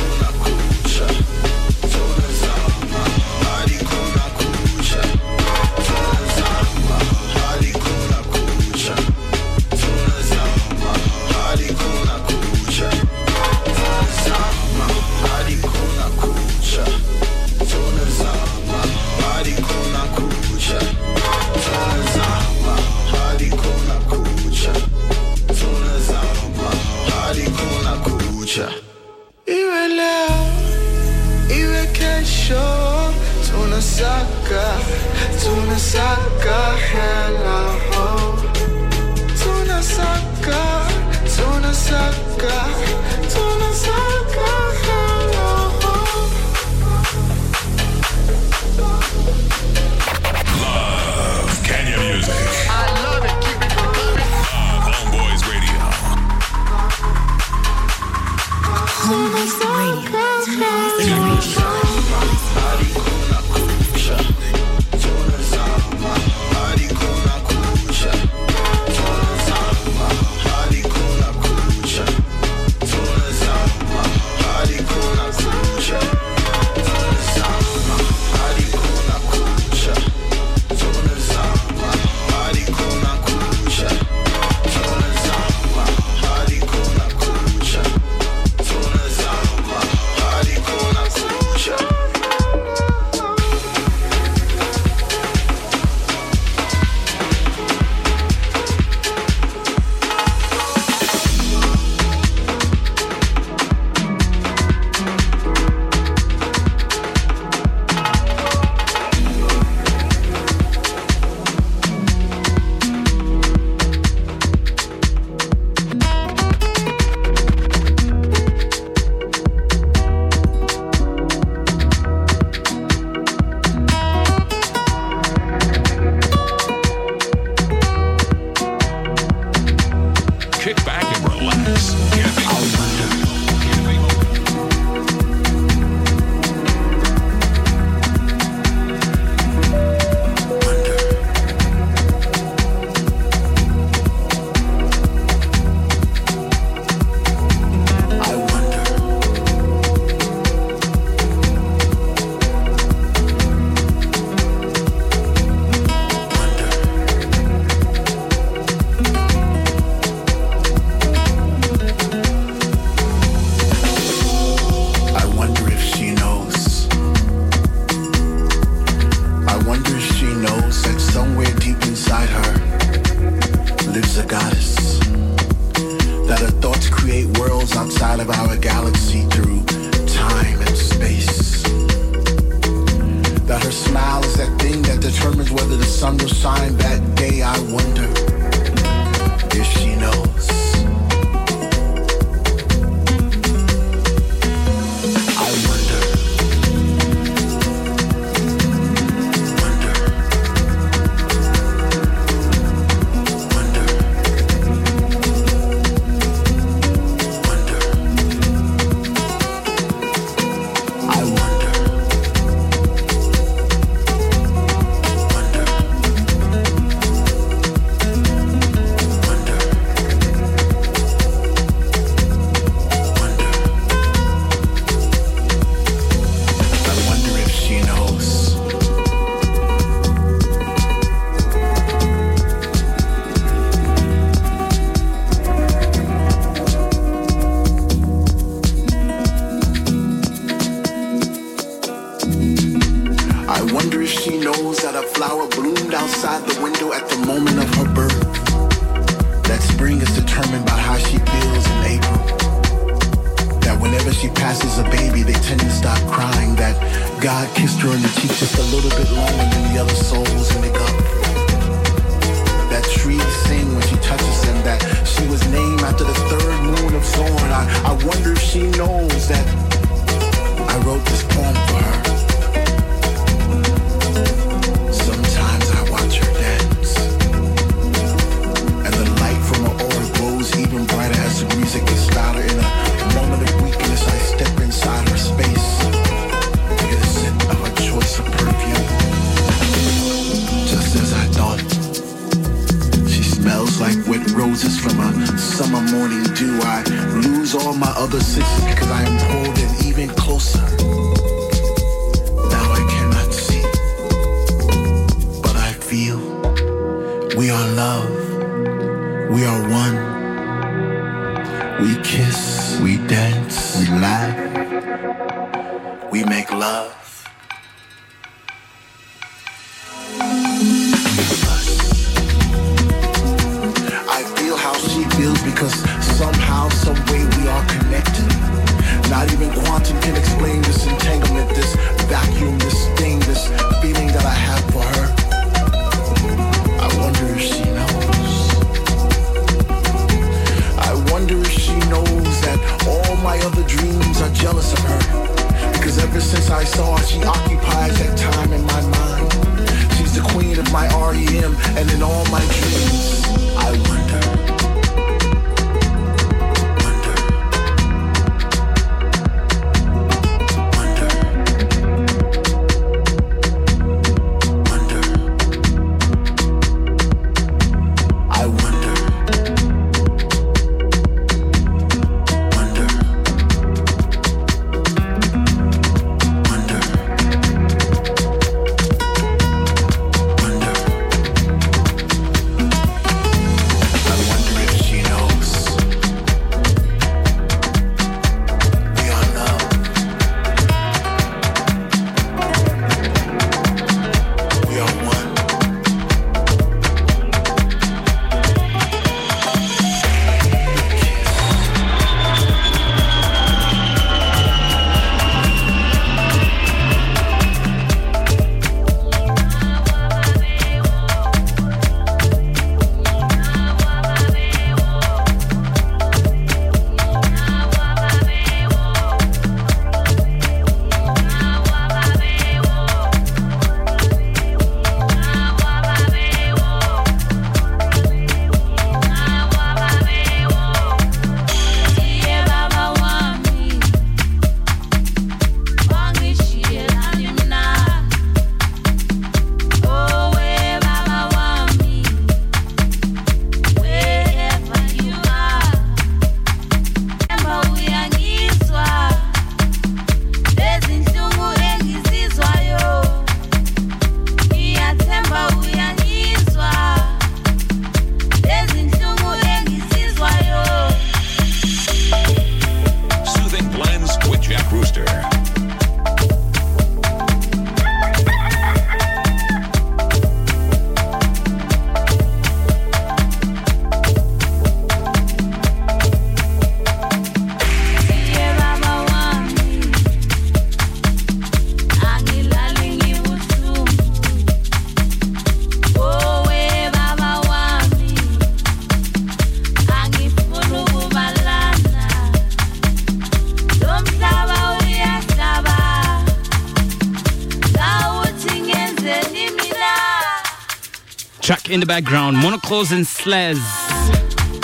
In 501.76 501.80
the 501.80 501.86
background, 501.86 502.38
Monocles 502.38 502.90
and 502.90 503.04
Slez, 503.04 503.58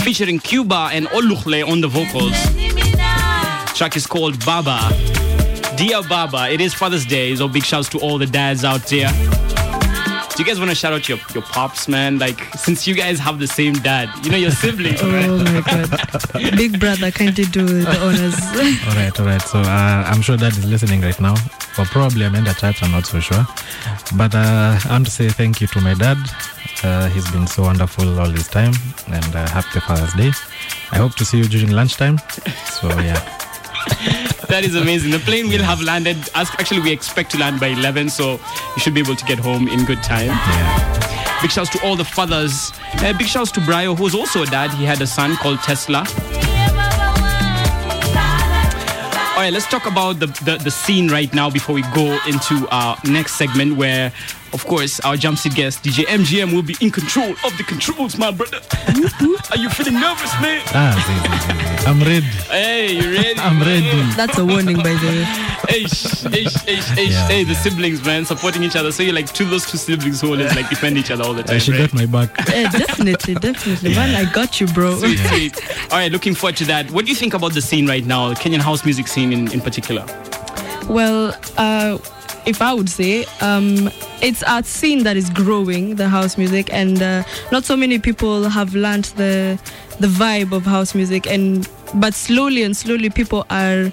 featuring 0.00 0.38
Cuba 0.38 0.88
and 0.92 1.06
Olukle 1.08 1.62
on 1.68 1.82
the 1.82 1.86
vocals. 1.86 2.32
Track 3.76 3.96
is 3.96 4.06
called 4.06 4.42
Baba. 4.46 4.78
Dear 5.76 6.02
Baba, 6.08 6.50
it 6.50 6.62
is 6.62 6.72
Father's 6.72 7.04
Day, 7.04 7.36
so 7.36 7.48
big 7.48 7.64
shouts 7.64 7.90
to 7.90 7.98
all 7.98 8.16
the 8.16 8.24
dads 8.24 8.64
out 8.64 8.86
there. 8.86 9.10
Do 9.10 10.42
you 10.42 10.46
guys 10.46 10.58
want 10.58 10.70
to 10.70 10.74
shout 10.74 10.94
out 10.94 11.06
your, 11.06 11.18
your 11.34 11.42
pops, 11.42 11.86
man? 11.86 12.18
Like, 12.18 12.40
since 12.54 12.86
you 12.86 12.94
guys 12.94 13.18
have 13.18 13.38
the 13.38 13.46
same 13.46 13.74
dad, 13.74 14.08
you 14.24 14.30
know, 14.30 14.38
your 14.38 14.50
siblings, 14.50 15.02
right? 15.02 15.28
Oh 15.28 15.36
my 15.36 15.60
god. 15.60 16.56
Big 16.56 16.80
brother 16.80 17.10
kindly 17.10 17.44
do 17.44 17.66
the 17.66 18.00
honors. 18.00 18.40
All 18.88 18.94
right, 18.94 19.20
all 19.20 19.26
right. 19.26 19.42
So 19.42 19.58
uh, 19.58 20.04
I'm 20.06 20.22
sure 20.22 20.38
dad 20.38 20.52
is 20.52 20.64
listening 20.64 21.02
right 21.02 21.20
now. 21.20 21.34
Or 21.78 21.84
probably 21.84 22.24
I'm 22.24 22.34
in 22.34 22.44
the 22.44 22.54
chat, 22.54 22.82
I'm 22.82 22.92
not 22.92 23.04
so 23.04 23.20
sure. 23.20 23.46
But 24.16 24.34
uh, 24.34 24.78
I 24.82 24.88
want 24.88 25.04
to 25.04 25.12
say 25.12 25.28
thank 25.28 25.60
you 25.60 25.66
to 25.66 25.80
my 25.82 25.92
dad. 25.92 26.16
Uh, 26.84 27.08
he's 27.10 27.30
been 27.30 27.46
so 27.46 27.62
wonderful 27.62 28.18
all 28.20 28.28
this 28.30 28.48
time. 28.48 28.72
And 29.08 29.34
uh, 29.36 29.48
happy 29.48 29.80
Father's 29.80 30.12
Day. 30.14 30.32
I 30.90 30.96
hope 30.98 31.14
to 31.16 31.24
see 31.24 31.38
you 31.38 31.44
during 31.44 31.70
lunchtime. 31.70 32.18
So, 32.80 32.88
yeah. 33.00 33.20
That 34.48 34.64
is 34.64 34.74
amazing. 34.74 35.12
The 35.12 35.18
plane 35.20 35.48
will 35.48 35.62
have 35.62 35.80
landed. 35.80 36.16
as- 36.34 36.50
Actually, 36.58 36.80
we 36.82 36.92
expect 36.92 37.30
to 37.30 37.38
land 37.38 37.58
by 37.58 37.68
11, 37.68 38.10
so 38.10 38.32
you 38.76 38.80
should 38.82 38.92
be 38.92 39.00
able 39.00 39.16
to 39.16 39.24
get 39.24 39.38
home 39.38 39.66
in 39.66 39.84
good 39.86 40.02
time. 40.02 40.28
Big 41.40 41.50
shouts 41.50 41.70
to 41.70 41.82
all 41.82 41.96
the 41.96 42.04
fathers. 42.04 42.70
Uh, 42.98 43.16
big 43.16 43.26
shouts 43.28 43.50
to 43.52 43.60
Brio, 43.62 43.94
who's 43.94 44.14
also 44.14 44.42
a 44.42 44.46
dad. 44.46 44.70
He 44.72 44.84
had 44.84 45.00
a 45.00 45.06
son 45.06 45.36
called 45.36 45.60
Tesla. 45.60 46.04
All 49.42 49.46
right, 49.46 49.52
let's 49.54 49.66
talk 49.66 49.86
about 49.86 50.20
the, 50.20 50.26
the, 50.44 50.56
the 50.62 50.70
scene 50.70 51.08
right 51.08 51.34
now 51.34 51.50
before 51.50 51.74
we 51.74 51.82
go 51.92 52.16
into 52.28 52.64
our 52.70 52.96
next 53.04 53.34
segment 53.34 53.76
where, 53.76 54.12
of 54.52 54.64
course, 54.66 55.00
our 55.00 55.16
jump 55.16 55.36
seat 55.36 55.56
guest, 55.56 55.82
DJ 55.82 56.04
MGM, 56.04 56.52
will 56.54 56.62
be 56.62 56.76
in 56.80 56.92
control 56.92 57.30
of 57.44 57.58
the 57.58 57.64
controls, 57.64 58.16
my 58.16 58.30
brother. 58.30 58.60
Are 59.50 59.58
you 59.58 59.68
feeling 59.68 59.94
nervous, 59.94 60.32
man? 60.40 60.62
Ah, 60.68 60.94
see, 60.94 61.18
see, 61.26 61.38
see, 61.42 61.82
see. 61.82 61.88
I'm 61.88 61.98
ready. 61.98 62.20
Hey, 62.20 62.92
you 62.92 63.10
ready? 63.16 63.40
I'm 63.40 63.58
ready. 63.58 64.14
That's 64.14 64.38
a 64.38 64.46
warning, 64.46 64.76
by 64.76 64.94
the 64.94 65.08
way. 65.08 65.41
Hey, 65.68 65.84
sh- 65.86 66.22
hey, 66.24 66.44
sh- 66.44 66.64
hey, 66.64 66.76
sh- 66.80 66.84
hey, 66.90 67.06
sh- 67.06 67.10
Yeah. 67.12 67.28
hey, 67.28 67.44
the 67.44 67.54
siblings, 67.54 68.04
man, 68.04 68.24
supporting 68.24 68.62
each 68.62 68.76
other. 68.76 68.90
So 68.92 69.02
you're 69.02 69.14
like 69.14 69.32
two 69.32 69.44
those 69.44 69.64
two 69.70 69.78
siblings 69.78 70.20
who 70.20 70.32
always 70.32 70.54
like 70.56 70.68
defend 70.68 70.98
each 70.98 71.10
other 71.10 71.24
all 71.24 71.34
the 71.34 71.42
time. 71.42 71.60
she 71.60 71.72
right? 71.72 71.78
got 71.90 71.94
my 71.94 72.06
back. 72.06 72.30
Eh, 72.52 72.68
definitely, 72.70 73.34
definitely. 73.34 73.94
Man, 73.94 74.14
I 74.14 74.30
got 74.32 74.60
you, 74.60 74.66
bro. 74.68 74.98
Sweet, 74.98 75.18
sweet. 75.18 75.56
All 75.92 75.98
right, 75.98 76.10
looking 76.12 76.34
forward 76.34 76.56
to 76.58 76.64
that. 76.66 76.90
What 76.90 77.04
do 77.04 77.10
you 77.10 77.16
think 77.16 77.34
about 77.34 77.54
the 77.54 77.62
scene 77.62 77.86
right 77.86 78.04
now, 78.04 78.28
the 78.28 78.34
Kenyan 78.34 78.60
house 78.60 78.84
music 78.84 79.08
scene 79.08 79.32
in, 79.32 79.50
in 79.52 79.60
particular? 79.60 80.04
Well, 80.88 81.34
uh, 81.56 81.98
if 82.44 82.60
I 82.60 82.74
would 82.74 82.88
say, 82.90 83.24
um, 83.40 83.88
it's 84.20 84.42
a 84.46 84.62
scene 84.64 85.04
that 85.04 85.16
is 85.16 85.30
growing, 85.30 85.94
the 85.96 86.08
house 86.08 86.36
music, 86.36 86.72
and 86.72 87.00
uh, 87.00 87.22
not 87.52 87.64
so 87.64 87.76
many 87.76 87.98
people 87.98 88.48
have 88.48 88.74
learned 88.74 89.04
the 89.16 89.58
the 90.00 90.08
vibe 90.08 90.52
of 90.52 90.64
house 90.64 90.94
music, 90.94 91.26
and 91.26 91.68
but 91.94 92.14
slowly 92.14 92.62
and 92.62 92.76
slowly 92.76 93.10
people 93.10 93.44
are 93.50 93.92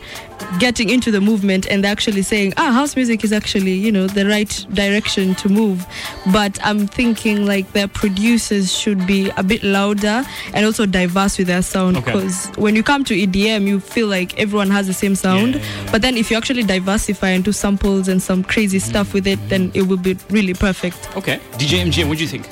getting 0.58 0.90
into 0.90 1.12
the 1.12 1.20
movement 1.20 1.68
and 1.70 1.84
they're 1.84 1.92
actually 1.92 2.22
saying, 2.22 2.54
ah, 2.58 2.72
house 2.72 2.96
music 2.96 3.24
is 3.24 3.34
actually 3.34 3.74
you 3.74 3.92
know 3.92 4.08
the 4.08 4.26
right 4.26 4.66
direction 4.74 5.36
to 5.36 5.50
move. 5.50 5.86
But 6.32 6.58
I'm 6.64 6.88
thinking 6.88 7.46
like 7.46 7.72
their 7.74 7.88
producers 7.88 8.72
should 8.76 9.06
be 9.06 9.30
a 9.38 9.44
bit 9.44 9.64
louder 9.64 10.24
and 10.54 10.66
also 10.66 10.86
diverse 10.86 11.38
with 11.38 11.48
their 11.48 11.62
sound 11.62 11.98
Okay. 11.98 12.12
because 12.14 12.48
when 12.56 12.76
you 12.76 12.84
come 12.84 13.04
to 13.06 13.14
EDM, 13.14 13.68
you 13.68 13.80
feel 13.80 14.08
like 14.08 14.40
everyone 14.40 14.70
has 14.70 14.88
the 14.88 14.94
same 14.94 15.16
sound. 15.16 15.62
But 15.92 16.02
then 16.02 16.16
if 16.18 16.32
you 16.32 16.38
actually 16.38 16.64
diversify 16.64 17.30
and 17.30 17.44
do 17.44 17.52
samples 17.52 18.08
and 18.08 18.22
some 18.22 18.44
crazy 18.44 18.80
stuff 18.80 19.14
with 19.14 19.28
it, 19.28 19.40
then 19.50 19.72
it 19.74 19.84
will 19.84 19.98
be 19.98 20.18
really 20.30 20.54
perfect. 20.54 21.10
Okay. 21.18 21.40
DJ 21.58 21.84
MGM, 21.86 22.08
what 22.08 22.18
do 22.18 22.24
you 22.24 22.30
think? 22.30 22.48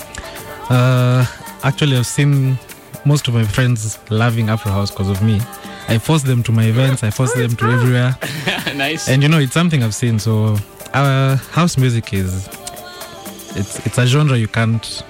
Uh, 0.70 1.26
actually, 1.64 1.96
I've 1.98 2.06
seen 2.06 2.58
most 3.08 3.28
of 3.28 3.34
my 3.34 3.46
friends 3.46 3.98
loving 4.10 4.50
Afro 4.50 4.72
House 4.72 4.92
because 4.92 5.10
of 5.10 5.24
me. 5.24 5.40
I 5.88 5.98
force 5.98 6.24
them 6.24 6.44
to 6.44 6.52
my 6.52 6.66
events. 6.66 7.04
I 7.04 7.10
force 7.10 7.34
them 7.34 7.56
to 7.56 7.66
everywhere. 7.78 8.18
nice. 8.76 9.08
And 9.08 9.24
you 9.24 9.30
know, 9.30 9.40
it's 9.40 9.54
something 9.54 9.82
I've 9.84 9.96
seen. 9.96 10.20
So, 10.20 10.58
our 10.94 11.38
house 11.38 11.78
music 11.78 12.14
is 12.14 12.48
it's 13.56 13.86
it's 13.86 13.98
a 13.98 14.06
genre 14.06 14.38
you 14.38 14.48
can't 14.48 15.04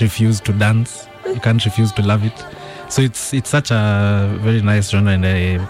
refuse 0.00 0.40
to 0.40 0.52
dance. 0.52 1.06
You 1.26 1.40
can't 1.40 1.62
refuse 1.64 1.92
to 1.92 2.02
love 2.02 2.24
it. 2.24 2.44
So 2.88 3.02
it's 3.02 3.34
it's 3.34 3.50
such 3.50 3.70
a 3.70 4.38
very 4.40 4.62
nice 4.62 4.90
genre, 4.90 5.12
and 5.12 5.26
I 5.26 5.60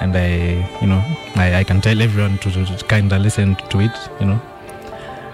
and 0.00 0.16
I 0.16 0.78
you 0.80 0.88
know 0.88 1.02
I, 1.36 1.60
I 1.60 1.64
can 1.64 1.80
tell 1.80 2.00
everyone 2.00 2.38
to, 2.38 2.50
to, 2.50 2.64
to 2.64 2.84
kind 2.86 3.12
of 3.12 3.22
listen 3.22 3.54
to 3.70 3.80
it. 3.80 3.92
You 4.20 4.26
know, 4.26 4.42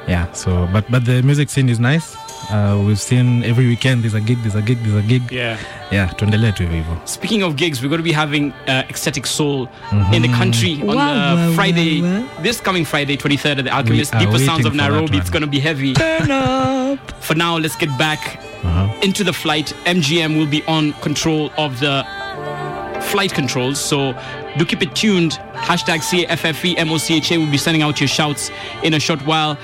yeah. 0.08 0.26
So 0.32 0.66
but 0.72 0.84
but 0.90 1.04
the 1.04 1.22
music 1.22 1.48
scene 1.50 1.68
is 1.68 1.78
nice. 1.78 2.16
Uh, 2.50 2.80
we've 2.86 3.00
seen 3.00 3.44
every 3.44 3.66
weekend 3.66 4.02
there's 4.02 4.14
a 4.14 4.20
gig, 4.20 4.38
there's 4.42 4.54
a 4.54 4.62
gig, 4.62 4.78
there's 4.82 5.04
a 5.04 5.06
gig. 5.06 5.30
Yeah. 5.30 5.58
Yeah, 5.90 6.08
tuendelee 6.16 6.52
tu 6.56 6.64
hivyo. 6.66 6.96
Speaking 7.06 7.42
of 7.42 7.56
gigs, 7.56 7.82
we're 7.82 7.88
going 7.90 7.98
to 8.00 8.04
be 8.04 8.12
having 8.12 8.52
uh, 8.68 8.84
Ecstatic 8.88 9.26
Soul 9.26 9.68
in 10.12 10.22
the 10.22 10.28
country 10.28 10.80
on 10.80 10.86
Wow, 10.96 11.34
the 11.34 11.48
wow, 11.50 11.54
Friday, 11.54 12.00
wow, 12.02 12.26
this 12.42 12.60
coming 12.60 12.84
Friday, 12.86 13.16
23rd 13.16 13.58
at 13.58 13.64
the 13.64 13.70
Alchemist. 13.70 14.12
Deeper 14.18 14.38
Sounds 14.38 14.64
of 14.66 14.74
Nairobi. 14.74 15.18
It's 15.18 15.30
going 15.30 15.42
to 15.42 15.46
be 15.48 15.60
heavy. 15.60 15.94
Turn 15.94 16.30
up. 16.30 16.98
For 17.22 17.34
now, 17.34 17.58
let's 17.58 17.76
get 17.76 17.90
back 17.98 18.38
Uh-huh. 18.64 18.88
into 19.02 19.24
the 19.24 19.32
flight. 19.32 19.72
MGM 19.86 20.36
will 20.38 20.46
be 20.50 20.62
on 20.66 20.92
control 21.00 21.50
of 21.56 21.78
the 21.80 22.02
flight 23.10 23.32
controls. 23.32 23.78
So 23.80 24.12
do 24.58 24.64
keep 24.64 24.82
it 24.82 24.94
tuned. 24.94 25.32
Hashtag 25.54 26.00
CAFFEMOCHA 26.02 27.38
will 27.38 27.50
be 27.50 27.58
sending 27.58 27.82
out 27.82 28.00
your 28.00 28.08
shouts 28.08 28.50
in 28.82 28.94
a 28.94 29.00
short 29.00 29.20
while. 29.26 29.56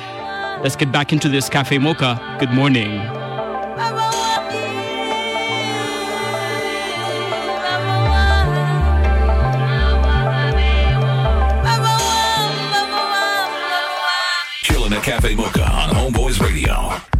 Let's 0.64 0.76
get 0.76 0.90
back 0.90 1.12
into 1.12 1.28
this 1.28 1.50
Cafe 1.50 1.76
Mocha. 1.76 2.38
Good 2.40 2.50
morning. 2.50 3.02
Cafe 15.02 15.34
Mocha 15.34 15.70
on 15.70 15.90
Homeboyz 15.90 16.40
Radio. 16.40 17.13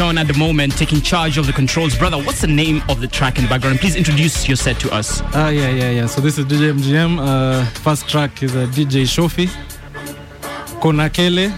On 0.00 0.18
at 0.18 0.26
the 0.26 0.34
moment, 0.34 0.76
taking 0.76 1.00
charge 1.00 1.38
of 1.38 1.46
the 1.46 1.52
controls. 1.52 1.96
Brother, 1.96 2.18
what's 2.18 2.40
the 2.40 2.46
name 2.46 2.82
of 2.88 3.00
the 3.00 3.08
track 3.08 3.38
in 3.38 3.44
the 3.44 3.48
background? 3.48 3.78
Please 3.78 3.96
introduce 3.96 4.46
your 4.48 4.56
set 4.56 4.78
to 4.80 4.92
us. 4.92 5.20
Ah, 5.34 5.48
yeah, 5.48 5.70
yeah, 5.70 5.90
yeah. 5.90 6.06
So 6.06 6.20
this 6.20 6.38
is 6.38 6.44
DJ 6.46 6.72
MGM. 6.72 7.18
Uh, 7.18 7.64
first 7.80 8.08
track 8.08 8.42
is 8.42 8.54
a 8.54 8.66
DJ 8.66 9.04
Shofi, 9.04 9.48
Konakele, 10.80 11.50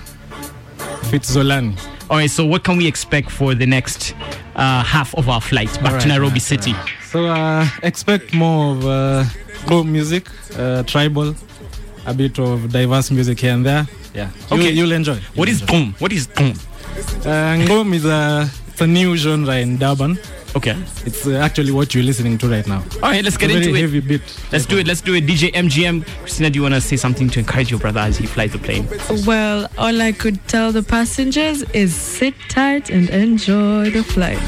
Fitzolani. 1.10 1.76
All 2.10 2.16
right, 2.18 2.30
so 2.30 2.44
what 2.44 2.64
can 2.64 2.76
we 2.76 2.86
expect 2.86 3.30
for 3.30 3.54
the 3.54 3.66
next 3.66 4.14
uh, 4.56 4.82
half 4.82 5.14
of 5.14 5.28
our 5.28 5.40
flight 5.40 5.72
back 5.82 5.94
All 5.94 6.00
to 6.00 6.08
Nairobi 6.08 6.34
right, 6.34 6.42
City? 6.42 6.74
So 7.04 7.26
uh, 7.26 7.66
expect 7.82 8.32
more 8.34 8.76
of 8.76 8.86
uh, 8.86 9.84
music, 9.84 10.28
uh, 10.56 10.82
tribal, 10.84 11.34
a 12.06 12.14
bit 12.14 12.38
of 12.38 12.70
diverse 12.72 13.10
music 13.10 13.40
here 13.40 13.52
and 13.52 13.66
there. 13.66 13.86
Yeah, 14.14 14.30
you, 14.50 14.56
Okay. 14.56 14.70
you'll 14.70 14.92
enjoy. 14.92 15.18
What 15.34 15.48
is 15.48 15.62
boom? 15.62 15.94
What 15.98 16.12
is 16.12 16.26
boom? 16.26 16.54
Uh, 17.24 17.56
Gqom 17.60 17.94
is 17.94 18.04
a 18.04 18.48
it's 18.68 18.80
a 18.80 18.86
new 18.86 19.16
genre 19.16 19.56
in 19.56 19.76
Durban. 19.76 20.18
Okay, 20.56 20.74
it's 21.04 21.26
uh, 21.26 21.32
actually 21.34 21.72
what 21.72 21.94
you're 21.94 22.02
listening 22.02 22.38
to 22.38 22.48
right 22.48 22.66
now. 22.66 22.82
All 23.02 23.10
right, 23.10 23.22
let's 23.22 23.36
It's 23.36 23.36
get 23.36 23.50
a 23.50 23.52
very 23.52 23.66
into 23.66 23.78
it. 23.78 23.80
Heavy 23.82 24.00
beat. 24.00 24.22
Let's 24.50 24.64
do 24.64 24.78
it. 24.78 24.86
Let's 24.86 25.02
do 25.02 25.14
it. 25.14 25.26
DJ 25.26 25.52
MGM. 25.52 26.04
Christina, 26.22 26.48
do 26.50 26.56
you 26.58 26.62
want 26.62 26.74
to 26.74 26.80
say 26.80 26.96
something 26.96 27.28
to 27.30 27.38
encourage 27.40 27.70
your 27.70 27.78
brother 27.78 28.00
as 28.00 28.16
he 28.16 28.26
flies 28.26 28.52
the 28.52 28.58
plane? 28.58 28.88
Well, 29.26 29.68
all 29.76 30.00
I 30.00 30.12
could 30.12 30.40
tell 30.48 30.72
the 30.72 30.82
passengers 30.82 31.62
is 31.74 31.94
sit 31.94 32.34
tight 32.48 32.88
and 32.88 33.10
enjoy 33.10 33.90
the 33.90 34.02
flight. 34.02 34.38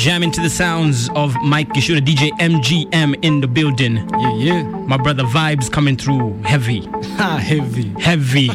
Jamming 0.00 0.30
to 0.30 0.40
the 0.40 0.48
sounds 0.48 1.10
of 1.10 1.36
Mike 1.42 1.68
Gishura, 1.68 2.00
DJ 2.00 2.30
MGM 2.38 3.22
in 3.22 3.42
the 3.42 3.46
building. 3.46 3.96
Yeah, 3.96 4.32
yeah. 4.32 4.62
My 4.62 4.96
brother 4.96 5.24
Vibes 5.24 5.70
coming 5.70 5.94
through 5.94 6.40
heavy. 6.40 6.86
Ha, 7.18 7.36
heavy. 7.36 7.92
Heavy. 8.00 8.48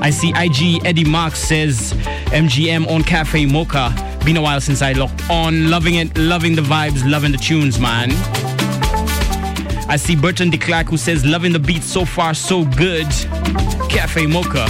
I 0.00 0.10
see 0.10 0.30
IG 0.36 0.86
Eddie 0.86 1.04
Marks 1.04 1.40
says 1.40 1.94
MGM 2.26 2.88
on 2.88 3.02
Cafe 3.02 3.44
Mocha. 3.46 3.92
Been 4.24 4.36
a 4.36 4.40
while 4.40 4.60
since 4.60 4.82
I 4.82 4.92
locked 4.92 5.28
on. 5.28 5.68
Loving 5.68 5.96
it, 5.96 6.16
loving 6.16 6.54
the 6.54 6.62
vibes, 6.62 7.02
loving 7.04 7.32
the 7.32 7.38
tunes, 7.38 7.80
man. 7.80 8.12
I 9.90 9.96
see 9.96 10.14
Burton 10.14 10.50
de 10.50 10.58
Klerk 10.58 10.86
who 10.86 10.96
says 10.96 11.26
loving 11.26 11.52
the 11.52 11.58
beat 11.58 11.82
so 11.82 12.04
far, 12.04 12.34
so 12.34 12.64
good. 12.64 13.08
Cafe 13.90 14.26
Mocha. 14.26 14.66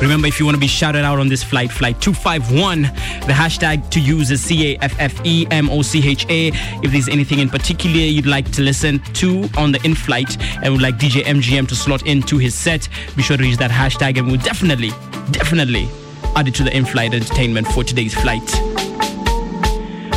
Remember, 0.00 0.28
if 0.28 0.38
you 0.38 0.46
want 0.46 0.54
to 0.54 0.60
be 0.60 0.68
shouted 0.68 1.04
out 1.04 1.18
on 1.18 1.28
this 1.28 1.42
flight, 1.42 1.72
flight 1.72 2.00
251, 2.00 2.82
the 2.82 3.32
hashtag 3.32 3.90
to 3.90 4.00
use 4.00 4.30
is 4.30 4.40
C 4.40 4.74
A 4.74 4.78
F 4.78 4.94
F 5.00 5.20
E 5.26 5.44
M 5.50 5.68
O 5.70 5.82
C 5.82 6.08
H 6.08 6.24
A. 6.28 6.48
If 6.84 6.92
there's 6.92 7.08
anything 7.08 7.40
in 7.40 7.48
particular 7.48 7.96
you'd 7.96 8.24
like 8.24 8.48
to 8.52 8.62
listen 8.62 9.00
to 9.14 9.48
on 9.56 9.72
the 9.72 9.80
in 9.84 9.96
flight 9.96 10.40
and 10.62 10.72
would 10.72 10.82
like 10.82 10.98
DJ 10.98 11.22
MGM 11.24 11.66
to 11.68 11.74
slot 11.74 12.06
into 12.06 12.38
his 12.38 12.54
set, 12.54 12.88
be 13.16 13.22
sure 13.22 13.36
to 13.36 13.44
use 13.44 13.58
that 13.58 13.72
hashtag 13.72 14.18
and 14.18 14.28
we'll 14.28 14.40
definitely, 14.40 14.90
definitely 15.32 15.88
add 16.36 16.46
it 16.46 16.54
to 16.54 16.62
the 16.62 16.76
in 16.76 16.84
flight 16.84 17.12
entertainment 17.12 17.66
for 17.66 17.82
today's 17.82 18.14
flight. 18.14 18.48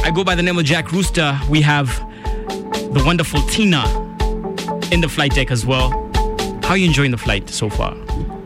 I 0.03 0.11
go 0.13 0.23
by 0.23 0.35
the 0.35 0.43
name 0.43 0.59
of 0.59 0.65
Jack 0.65 0.91
Rooster. 0.91 1.39
We 1.49 1.61
have 1.61 1.87
the 2.93 3.01
wonderful 3.03 3.41
Tina 3.47 3.83
in 4.91 5.01
the 5.01 5.09
flight 5.09 5.33
deck 5.33 5.49
as 5.49 5.65
well. 5.65 5.89
How 6.61 6.69
are 6.69 6.77
you 6.77 6.85
enjoying 6.85 7.11
the 7.11 7.17
flight 7.17 7.49
so 7.49 7.67
far? 7.67 7.97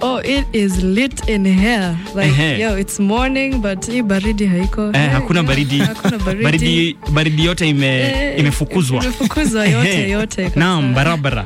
Oh, 0.07 0.17
it 0.23 0.45
is 0.53 0.83
lit 0.83 1.27
in 1.27 1.45
here. 1.45 1.97
Like, 2.13 2.29
Ehe. 2.31 2.59
yo, 2.59 2.75
it's 2.75 2.99
morning, 2.99 3.61
but 3.61 3.85
hii 3.87 4.01
baridi 4.03 4.45
haiko. 4.47 4.91
Eh, 4.93 5.11
hakuna 5.11 5.43
baridi. 5.43 5.79
Hakuna 5.79 6.17
baridi. 6.17 6.43
baridi 6.43 6.97
baridi 7.13 7.45
yote 7.45 7.69
ime, 7.69 7.87
Eh, 7.87 8.39
imefukuzwa 8.39 9.03
imefukuzwa 9.03 9.65
yote, 9.67 10.09
yote 10.09 10.51
naam 10.55 10.93
barabara 10.93 11.45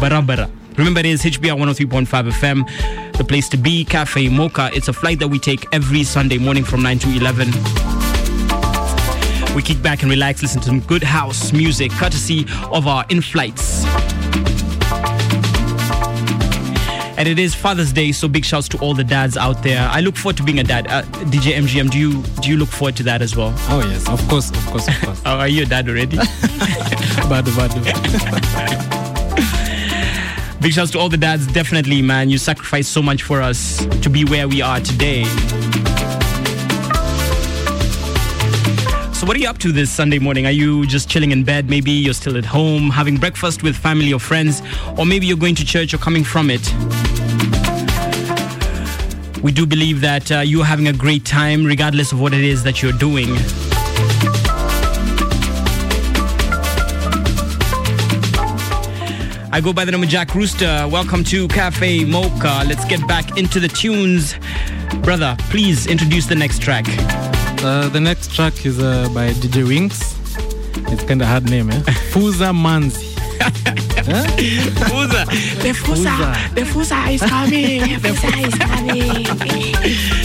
barabara 0.00 0.48
remember 0.76 1.06
it 1.06 1.12
is 1.24 1.36
hbr 1.38 1.52
103.5 1.54 2.32
fm 2.32 2.64
the 3.18 3.24
place 3.24 3.48
to 3.50 3.56
be 3.56 3.84
cafe 3.84 4.28
mocha 4.28 4.70
it's 4.74 4.88
a 4.88 4.92
flight 4.92 5.18
that 5.18 5.30
we 5.30 5.38
take 5.38 5.66
every 5.72 6.04
sunday 6.04 6.38
morning 6.38 6.64
from 6.64 6.82
9 6.82 6.98
to 6.98 7.08
11 7.08 7.52
we 9.54 9.62
kick 9.62 9.82
back 9.82 10.02
and 10.02 10.10
relax 10.10 10.42
listen 10.42 10.60
to 10.60 10.66
some 10.66 10.80
good 10.80 11.02
house 11.04 11.52
music 11.52 11.92
courtesy 11.98 12.46
of 12.72 12.86
our 12.86 13.04
in-flights 13.08 13.84
and 17.20 17.28
it 17.28 17.38
is 17.38 17.54
Father's 17.54 17.92
Day, 17.92 18.12
so 18.12 18.28
big 18.28 18.46
shouts 18.46 18.66
to 18.70 18.78
all 18.78 18.94
the 18.94 19.04
dads 19.04 19.36
out 19.36 19.62
there. 19.62 19.86
I 19.92 20.00
look 20.00 20.16
forward 20.16 20.38
to 20.38 20.42
being 20.42 20.58
a 20.58 20.64
dad. 20.64 20.86
Uh, 20.86 21.02
DJ 21.28 21.52
MGM, 21.52 21.90
do 21.90 21.98
you 21.98 22.22
do 22.40 22.48
you 22.48 22.56
look 22.56 22.70
forward 22.70 22.96
to 22.96 23.02
that 23.02 23.20
as 23.20 23.36
well? 23.36 23.52
Oh 23.68 23.86
yes, 23.86 24.08
of 24.08 24.26
course, 24.26 24.48
of 24.48 24.66
course, 24.68 24.88
of 24.88 24.98
course. 25.02 25.20
oh, 25.26 25.36
are 25.36 25.46
you 25.46 25.64
a 25.64 25.66
dad 25.66 25.86
already? 25.86 26.16
badu, 27.28 27.50
badu. 27.52 27.76
Big 30.62 30.72
shouts 30.72 30.92
to 30.92 30.98
all 30.98 31.10
the 31.10 31.18
dads. 31.18 31.46
Definitely, 31.46 32.00
man. 32.00 32.30
You 32.30 32.38
sacrificed 32.38 32.90
so 32.90 33.02
much 33.02 33.22
for 33.22 33.42
us 33.42 33.84
to 34.00 34.08
be 34.08 34.24
where 34.24 34.48
we 34.48 34.62
are 34.62 34.80
today. 34.80 35.24
So, 39.20 39.26
what 39.26 39.36
are 39.36 39.38
you 39.38 39.50
up 39.50 39.58
to 39.58 39.70
this 39.70 39.90
Sunday 39.90 40.18
morning? 40.18 40.46
Are 40.46 40.50
you 40.50 40.86
just 40.86 41.10
chilling 41.10 41.30
in 41.30 41.44
bed? 41.44 41.68
Maybe 41.68 41.90
you're 41.90 42.14
still 42.14 42.38
at 42.38 42.44
home 42.46 42.88
having 42.88 43.18
breakfast 43.18 43.62
with 43.62 43.76
family 43.76 44.14
or 44.14 44.18
friends, 44.18 44.62
or 44.96 45.04
maybe 45.04 45.26
you're 45.26 45.36
going 45.36 45.54
to 45.56 45.64
church 45.66 45.92
or 45.92 45.98
coming 45.98 46.24
from 46.24 46.48
it. 46.48 46.62
We 49.42 49.52
do 49.52 49.66
believe 49.66 50.00
that 50.00 50.32
uh, 50.32 50.38
you're 50.38 50.64
having 50.64 50.88
a 50.88 50.94
great 50.94 51.26
time, 51.26 51.66
regardless 51.66 52.12
of 52.12 52.20
what 52.22 52.32
it 52.32 52.42
is 52.42 52.62
that 52.62 52.80
you're 52.80 52.92
doing. 52.92 53.28
I 59.52 59.60
go 59.62 59.74
by 59.74 59.84
the 59.84 59.92
name 59.92 60.02
of 60.02 60.08
Jack 60.08 60.34
Rooster. 60.34 60.88
Welcome 60.90 61.24
to 61.24 61.46
Cafe 61.48 62.06
Mocha. 62.06 62.64
Let's 62.66 62.86
get 62.86 63.06
back 63.06 63.36
into 63.36 63.60
the 63.60 63.68
tunes. 63.68 64.34
Brother, 65.02 65.36
please 65.50 65.86
introduce 65.86 66.24
the 66.24 66.36
next 66.36 66.62
track. 66.62 66.86
Uh, 67.62 67.88
the 67.90 68.00
next 68.00 68.32
track 68.34 68.64
is 68.64 68.78
uh, 68.80 69.08
by 69.14 69.30
DJ 69.32 69.66
Winks. 69.66 70.16
It's 70.92 71.04
kind 71.04 71.20
of 71.20 71.28
hard 71.28 71.48
name, 71.50 71.70
eh? 71.70 71.80
Fuza 72.12 72.52
Manzi. 72.52 73.08
Fuza. 74.88 75.24
The 75.62 75.72
Fusa, 75.72 76.54
the 76.54 76.62
Fusa 76.62 77.12
is 77.14 77.22
coming. 77.22 77.80
The 78.00 78.08
Fusa 78.08 78.48
is 78.48 78.54
coming. 78.54 79.24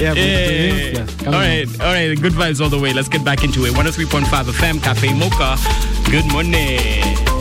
Yeah, 0.02 0.14
Yeah. 0.14 0.16
DJ 0.16 0.96
Winks, 0.96 1.22
yeah. 1.22 1.28
All 1.28 1.34
right, 1.34 1.68
all 1.82 1.94
right. 1.94 2.22
Good 2.22 2.34
vibes 2.34 2.62
all 2.62 2.70
the 2.70 2.80
way. 2.80 2.94
Let's 2.94 3.10
get 3.10 3.24
back 3.26 3.44
into 3.44 3.66
it. 3.66 3.74
103.5 3.74 4.26
FM, 4.26 4.82
Cafe 4.82 5.14
Mocha. 5.14 5.58
Good 6.10 6.26
morning. 6.32 7.35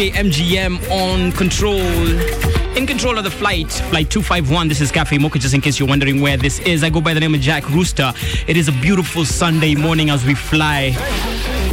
DJ 0.00 0.12
MGM 0.12 0.90
on 0.90 1.30
control. 1.32 1.76
In 2.74 2.86
control 2.86 3.18
of 3.18 3.24
the 3.24 3.30
flight, 3.30 3.70
flight 3.70 4.08
251. 4.08 4.66
This 4.66 4.80
is 4.80 4.90
Cafe 4.90 5.18
Mocha, 5.18 5.38
just 5.38 5.52
in 5.52 5.60
case 5.60 5.78
you're 5.78 5.86
wondering 5.86 6.22
where 6.22 6.38
this 6.38 6.58
is. 6.60 6.82
I 6.82 6.88
go 6.88 7.02
by 7.02 7.12
the 7.12 7.20
name 7.20 7.34
of 7.34 7.42
Jack 7.42 7.68
Rooster. 7.68 8.14
It 8.46 8.56
is 8.56 8.66
a 8.66 8.72
beautiful 8.72 9.26
Sunday 9.26 9.74
morning 9.74 10.08
as 10.08 10.24
we 10.24 10.34
fly 10.34 10.92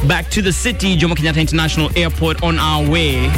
back 0.10 0.30
to 0.32 0.42
the 0.42 0.52
city, 0.52 0.98
Jomo 0.98 1.14
Kenyatta 1.14 1.40
International 1.40 1.90
Airport, 1.96 2.44
on 2.44 2.60
our 2.60 2.86
way. 2.86 3.30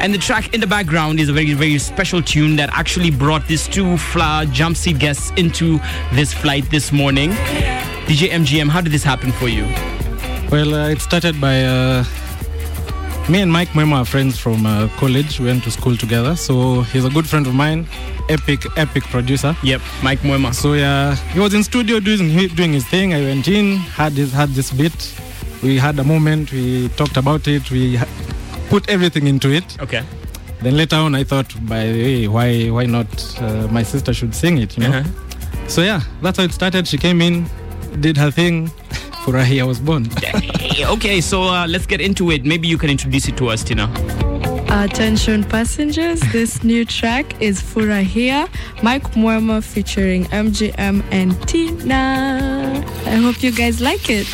And 0.00 0.14
the 0.14 0.18
track 0.18 0.54
in 0.54 0.60
the 0.62 0.66
background 0.66 1.20
is 1.20 1.28
a 1.28 1.34
very, 1.34 1.52
very 1.52 1.76
special 1.76 2.22
tune 2.22 2.56
that 2.56 2.70
actually 2.72 3.10
brought 3.10 3.46
these 3.46 3.68
two 3.68 3.98
flower 3.98 4.46
jump 4.46 4.78
seat 4.78 4.98
guests 4.98 5.30
into 5.36 5.78
this 6.14 6.32
flight 6.32 6.64
this 6.70 6.90
morning. 6.90 7.32
DJ 8.06 8.30
MGM, 8.30 8.70
how 8.70 8.80
did 8.80 8.92
this 8.92 9.04
happen 9.04 9.30
for 9.32 9.48
you? 9.48 9.64
Well, 10.50 10.72
uh, 10.72 10.88
it 10.88 11.02
started 11.02 11.38
by 11.38 11.64
uh, 11.64 12.04
me 13.28 13.40
and 13.40 13.52
Mike 13.52 13.68
Mwema 13.70 13.96
are 13.96 14.04
friends 14.04 14.38
from 14.38 14.64
uh, 14.66 14.88
college. 14.96 15.40
We 15.40 15.46
went 15.46 15.64
to 15.64 15.70
school 15.70 15.96
together. 15.96 16.36
So 16.36 16.82
he's 16.82 17.04
a 17.04 17.10
good 17.10 17.26
friend 17.26 17.46
of 17.46 17.54
mine, 17.54 17.86
epic, 18.28 18.60
epic 18.76 19.04
producer. 19.04 19.56
Yep, 19.62 19.80
Mike 20.02 20.20
Mwema. 20.20 20.54
So 20.54 20.74
yeah, 20.74 21.16
he 21.32 21.40
was 21.40 21.54
in 21.54 21.64
studio 21.64 22.00
doing 22.00 22.48
doing 22.54 22.72
his 22.72 22.86
thing. 22.86 23.14
I 23.14 23.20
went 23.22 23.48
in, 23.48 23.76
had 23.76 24.12
this 24.12 24.32
had 24.32 24.50
this 24.50 24.70
bit. 24.72 25.14
We 25.62 25.78
had 25.78 25.98
a 25.98 26.04
moment. 26.04 26.52
We 26.52 26.88
talked 26.90 27.16
about 27.16 27.48
it. 27.48 27.70
We 27.70 27.98
put 28.68 28.88
everything 28.88 29.26
into 29.26 29.50
it. 29.50 29.80
Okay. 29.80 30.04
Then 30.62 30.76
later 30.76 30.96
on, 30.96 31.14
I 31.14 31.24
thought, 31.24 31.52
by 31.66 31.86
the 31.86 32.02
way, 32.02 32.28
why 32.28 32.68
why 32.68 32.86
not 32.86 33.40
uh, 33.40 33.66
my 33.68 33.82
sister 33.82 34.14
should 34.14 34.34
sing 34.34 34.58
it? 34.58 34.76
You 34.76 34.88
know. 34.88 34.98
Uh-huh. 34.98 35.68
So 35.68 35.82
yeah, 35.82 36.00
that's 36.22 36.38
how 36.38 36.44
it 36.44 36.52
started. 36.52 36.86
She 36.86 36.98
came 36.98 37.20
in, 37.20 37.46
did 38.00 38.16
her 38.16 38.30
thing. 38.30 38.70
Furahia 39.26 39.66
was 39.66 39.80
born. 39.80 40.06
okay, 40.94 41.20
so 41.20 41.42
uh, 41.42 41.66
let's 41.66 41.84
get 41.84 42.00
into 42.00 42.30
it. 42.30 42.44
Maybe 42.44 42.68
you 42.68 42.78
can 42.78 42.88
introduce 42.88 43.26
it 43.26 43.36
to 43.38 43.48
us, 43.48 43.64
Tina. 43.64 43.90
Attention 44.68 45.42
passengers, 45.42 46.20
this 46.30 46.62
new 46.62 46.84
track 46.84 47.42
is 47.42 47.60
Furahia, 47.60 48.48
Mike 48.84 49.02
Mwema 49.14 49.64
featuring 49.64 50.26
MGM 50.26 51.02
and 51.10 51.48
Tina. 51.48 52.84
I 53.04 53.16
hope 53.16 53.42
you 53.42 53.50
guys 53.50 53.80
like 53.80 54.08
it. 54.08 54.26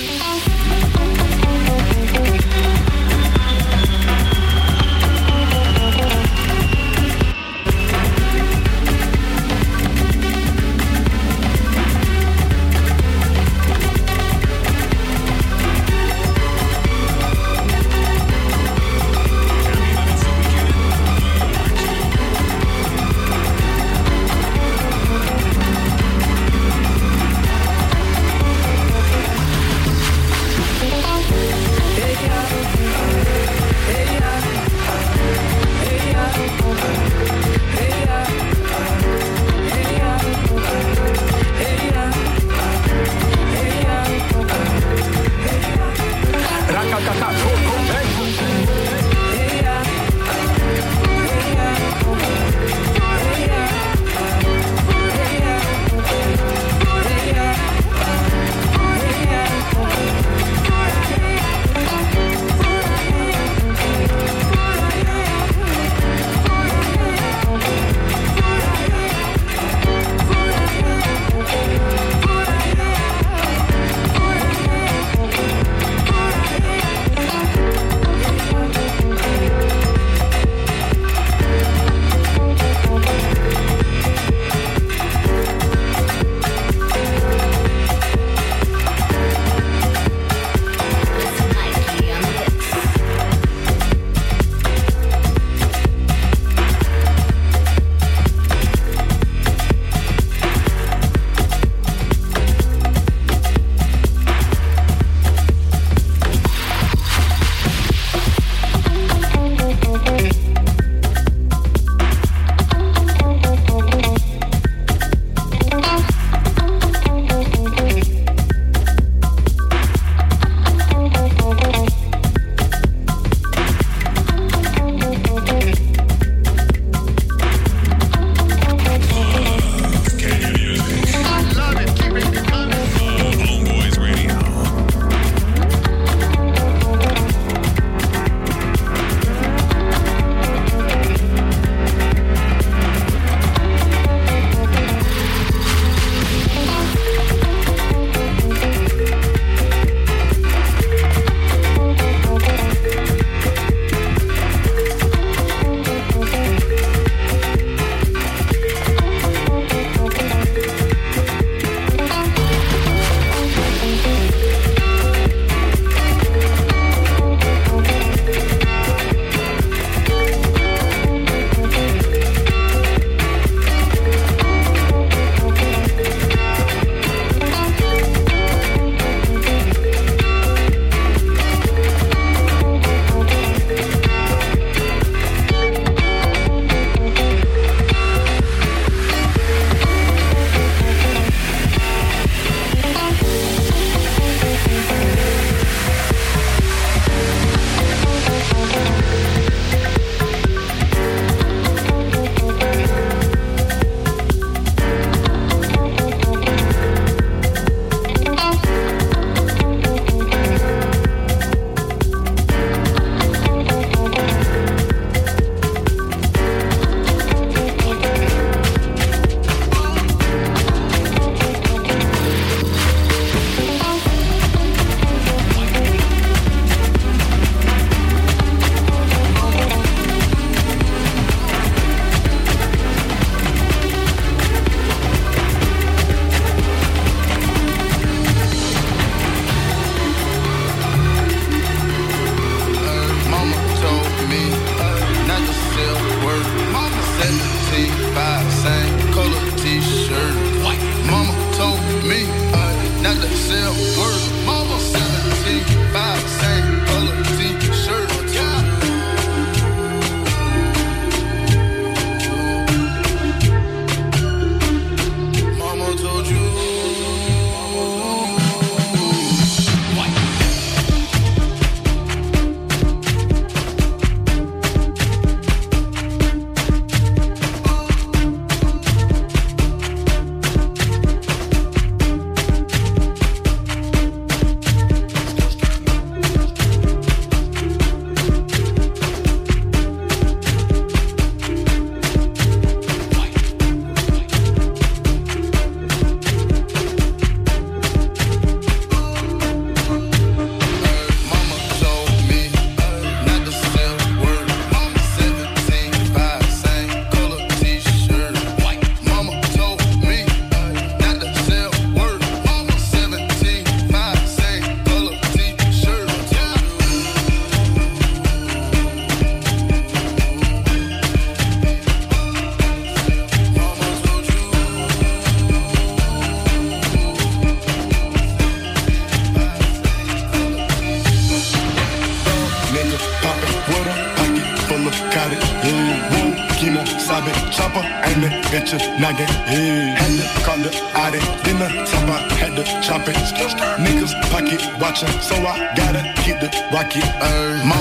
Keep 346.88 347.04
the 347.04 347.71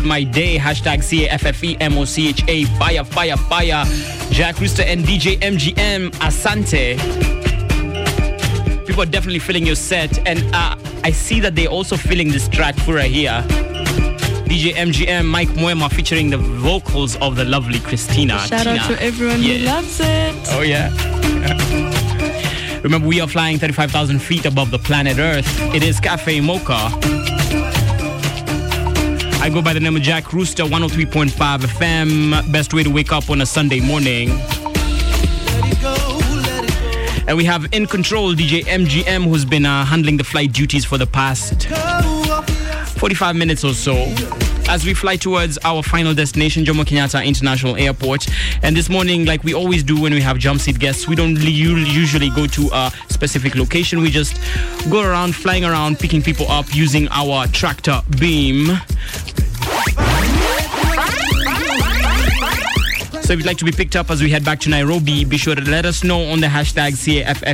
start 0.00 0.08
my 0.08 0.22
day, 0.22 0.56
hashtag 0.56 1.02
C-A-F-F-E-M-O-C-H-A, 1.02 2.64
fire, 2.78 3.04
fire, 3.04 3.36
fire. 3.36 3.84
Jack 4.30 4.58
Rooster 4.60 4.82
and 4.82 5.04
DJ 5.04 5.38
MGM, 5.40 6.10
Asante. 6.20 6.96
People 8.86 9.02
are 9.02 9.06
definitely 9.06 9.38
feeling 9.40 9.66
your 9.66 9.74
set, 9.76 10.18
and 10.26 10.38
uh, 10.54 10.76
I 11.04 11.10
see 11.10 11.40
that 11.40 11.54
they're 11.54 11.68
also 11.68 11.96
feeling 11.96 12.28
this 12.30 12.48
track 12.48 12.74
for 12.76 12.92
Furahia. 12.94 13.42
DJ 14.46 14.72
MGM, 14.74 15.26
Mike 15.26 15.48
Mwema 15.50 15.90
featuring 15.92 16.30
the 16.30 16.38
vocals 16.38 17.16
of 17.16 17.36
the 17.36 17.44
lovely 17.44 17.78
Christina. 17.80 18.38
Shout 18.40 18.66
out 18.66 18.86
to 18.90 19.02
everyone 19.02 19.36
who 19.36 19.42
Yeah. 19.52 19.74
loves 19.74 20.00
it. 20.00 20.34
Oh, 20.50 20.62
yeah. 20.62 20.90
Remember, 22.82 23.06
we 23.06 23.20
are 23.20 23.28
flying 23.28 23.58
35,000 23.58 24.18
feet 24.20 24.46
above 24.46 24.70
the 24.70 24.78
planet 24.78 25.18
Earth. 25.18 25.46
It 25.74 25.82
is 25.82 26.00
Cafe 26.00 26.40
Mocha. 26.40 26.90
I 29.42 29.48
go 29.48 29.62
by 29.62 29.72
the 29.72 29.80
name 29.80 29.96
of 29.96 30.02
Jack 30.02 30.34
Rooster, 30.34 30.64
103.5 30.64 31.30
FM. 31.60 32.52
Best 32.52 32.74
way 32.74 32.82
to 32.82 32.90
wake 32.90 33.10
up 33.10 33.30
on 33.30 33.40
a 33.40 33.46
Sunday 33.46 33.80
morning. 33.80 34.30
And 37.26 37.36
we 37.36 37.44
have 37.44 37.72
in 37.72 37.86
control 37.86 38.34
DJ 38.34 38.64
MGM, 38.64 39.24
who's 39.24 39.46
been 39.46 39.64
uh, 39.64 39.84
handling 39.86 40.18
the 40.18 40.24
flight 40.24 40.52
duties 40.52 40.84
for 40.84 40.98
the 40.98 41.06
past 41.06 41.68
45 42.98 43.34
minutes 43.34 43.64
or 43.64 43.72
so. 43.72 43.94
As 44.68 44.84
we 44.84 44.94
fly 44.94 45.16
towards 45.16 45.58
our 45.64 45.82
final 45.82 46.14
destination, 46.14 46.64
Jomo 46.64 46.84
Kenyatta 46.84 47.24
International 47.24 47.76
Airport. 47.76 48.28
And 48.62 48.76
this 48.76 48.88
morning, 48.88 49.24
like 49.24 49.42
we 49.42 49.52
always 49.54 49.82
do 49.82 50.00
when 50.00 50.12
we 50.12 50.20
have 50.20 50.38
jump 50.38 50.60
seat 50.60 50.78
guests, 50.78 51.08
we 51.08 51.16
don't 51.16 51.36
usually 51.40 52.30
go 52.30 52.46
to 52.46 52.70
a 52.72 52.92
specific 53.08 53.56
location. 53.56 54.00
We 54.00 54.10
just 54.10 54.38
go 54.90 55.02
around, 55.02 55.34
flying 55.34 55.64
around, 55.64 55.98
picking 55.98 56.22
people 56.22 56.48
up 56.48 56.66
using 56.72 57.08
our 57.10 57.46
tractor 57.48 58.00
beam. 58.20 58.78
So 63.30 63.34
if 63.34 63.38
you'd 63.38 63.46
like 63.46 63.58
to 63.58 63.64
be 63.64 63.70
picked 63.70 63.94
up 63.94 64.10
as 64.10 64.20
we 64.20 64.28
head 64.28 64.44
back 64.44 64.58
to 64.58 64.68
Nairobi, 64.68 65.24
be 65.24 65.38
sure 65.38 65.54
to 65.54 65.62
let 65.62 65.86
us 65.86 66.02
know 66.02 66.20
on 66.32 66.40
the 66.40 66.48
hashtag 66.48 66.94
C-A-F-F-E-M-O-C-H-A. 66.96 67.50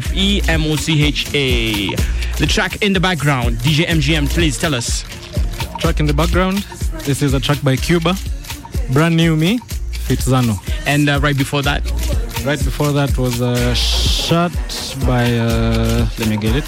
The 2.38 2.46
track 2.46 2.82
in 2.82 2.94
the 2.94 3.00
background, 3.00 3.58
DJ 3.58 3.84
MGM, 3.84 4.30
please 4.30 4.58
tell 4.58 4.74
us. 4.74 5.02
Track 5.78 6.00
in 6.00 6.06
the 6.06 6.14
background. 6.14 6.60
This 7.04 7.20
is 7.20 7.34
a 7.34 7.40
track 7.40 7.62
by 7.62 7.76
Cuba. 7.76 8.16
Brand 8.94 9.18
new 9.18 9.36
me, 9.36 9.58
Fitzano. 10.08 10.56
And 10.86 11.10
uh, 11.10 11.20
right 11.22 11.36
before 11.36 11.60
that? 11.60 11.84
Right 12.42 12.64
before 12.64 12.92
that 12.92 13.18
was 13.18 13.42
a 13.42 13.74
shot 13.74 14.52
by, 15.04 15.30
uh, 15.36 16.08
let 16.18 16.26
me 16.26 16.38
get 16.38 16.56
it. 16.56 16.64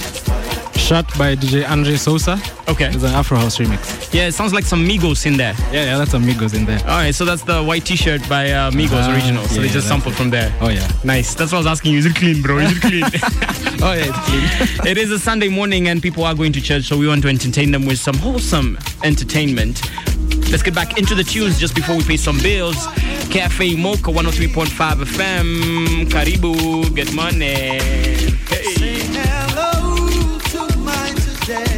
Shot 0.89 1.06
by 1.19 1.36
DJ 1.36 1.69
Andre 1.69 1.97
Sosa. 1.97 2.40
Okay. 2.66 2.86
It's 2.86 3.02
an 3.02 3.12
Afro 3.12 3.36
House 3.36 3.59
remix. 3.59 4.10
Yeah, 4.15 4.28
it 4.28 4.32
sounds 4.32 4.55
like 4.55 4.65
some 4.65 4.89
Migos 4.89 5.27
in 5.27 5.36
there. 5.36 5.52
Yeah, 5.70 5.85
yeah, 5.85 5.98
that's 5.98 6.12
some 6.12 6.24
Migos 6.24 6.55
in 6.55 6.65
there. 6.65 6.78
All 6.81 6.97
right, 6.97 7.15
so 7.15 7.27
that's 7.27 7.43
the 7.43 7.62
white 7.62 7.85
T-shirt 7.85 8.27
by 8.27 8.52
uh, 8.52 8.70
Migos 8.70 9.02
Ah, 9.02 9.12
original. 9.12 9.44
So 9.48 9.56
yeah, 9.56 9.60
they 9.60 9.66
just 9.66 9.74
that's 9.74 9.89
sampled 9.89 10.15
from 10.15 10.31
there. 10.31 10.51
Oh 10.62 10.70
yeah. 10.70 10.90
Nice. 11.05 11.35
That's 11.35 11.52
what 11.52 11.59
I 11.59 11.60
was 11.60 11.66
asking 11.66 11.93
you. 11.93 11.98
Is 11.98 12.06
it 12.06 12.15
clean, 12.16 12.40
bro? 12.40 12.56
Is 12.56 12.74
it 12.74 12.81
clean? 12.81 13.05
oh 13.82 13.93
yeah, 13.93 14.09
it's 14.09 14.77
clean. 14.78 14.86
it 14.90 14.97
is 14.97 15.10
a 15.10 15.19
Sunday 15.19 15.48
morning 15.48 15.89
and 15.89 16.01
people 16.01 16.24
are 16.24 16.35
going 16.35 16.55
to 16.55 16.60
church, 16.62 16.85
so 16.85 16.97
we 16.97 17.06
want 17.06 17.20
to 17.20 17.28
entertain 17.28 17.70
them 17.70 17.85
with 17.85 17.98
some 17.98 18.16
wholesome 18.16 18.78
entertainment. 19.05 19.82
Let's 20.51 20.62
get 20.62 20.74
back 20.74 20.97
into 20.97 21.15
the 21.15 21.23
tunes 21.23 21.60
just 21.60 21.74
before 21.74 21.98
we 21.98 22.02
pay 22.02 22.16
some 22.16 22.39
bills. 22.39 22.86
Cafe 23.28 23.77
Mocha 23.77 24.10
103.5 24.10 25.05
FM. 25.05 26.06
Karibu. 26.06 26.97
Get 26.97 27.12
money. 27.12 28.48
Mine 31.49 31.78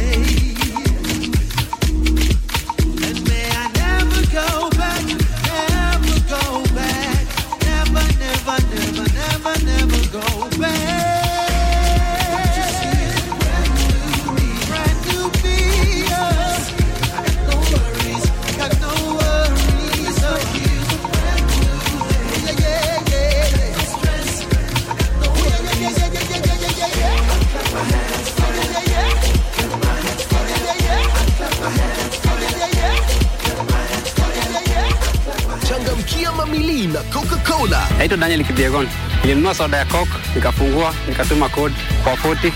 coca-cola 37.61 37.87
naitwa 37.97 38.17
daniel 38.17 38.43
kibiegon 38.43 38.87
nilinunua 39.23 39.53
soda 39.55 39.77
ya 39.77 39.85
coke 39.85 40.11
nikafungua 40.35 40.93
nikatuma 41.09 41.49
code 41.49 41.75
kwa 42.03 42.13
40 42.13 42.51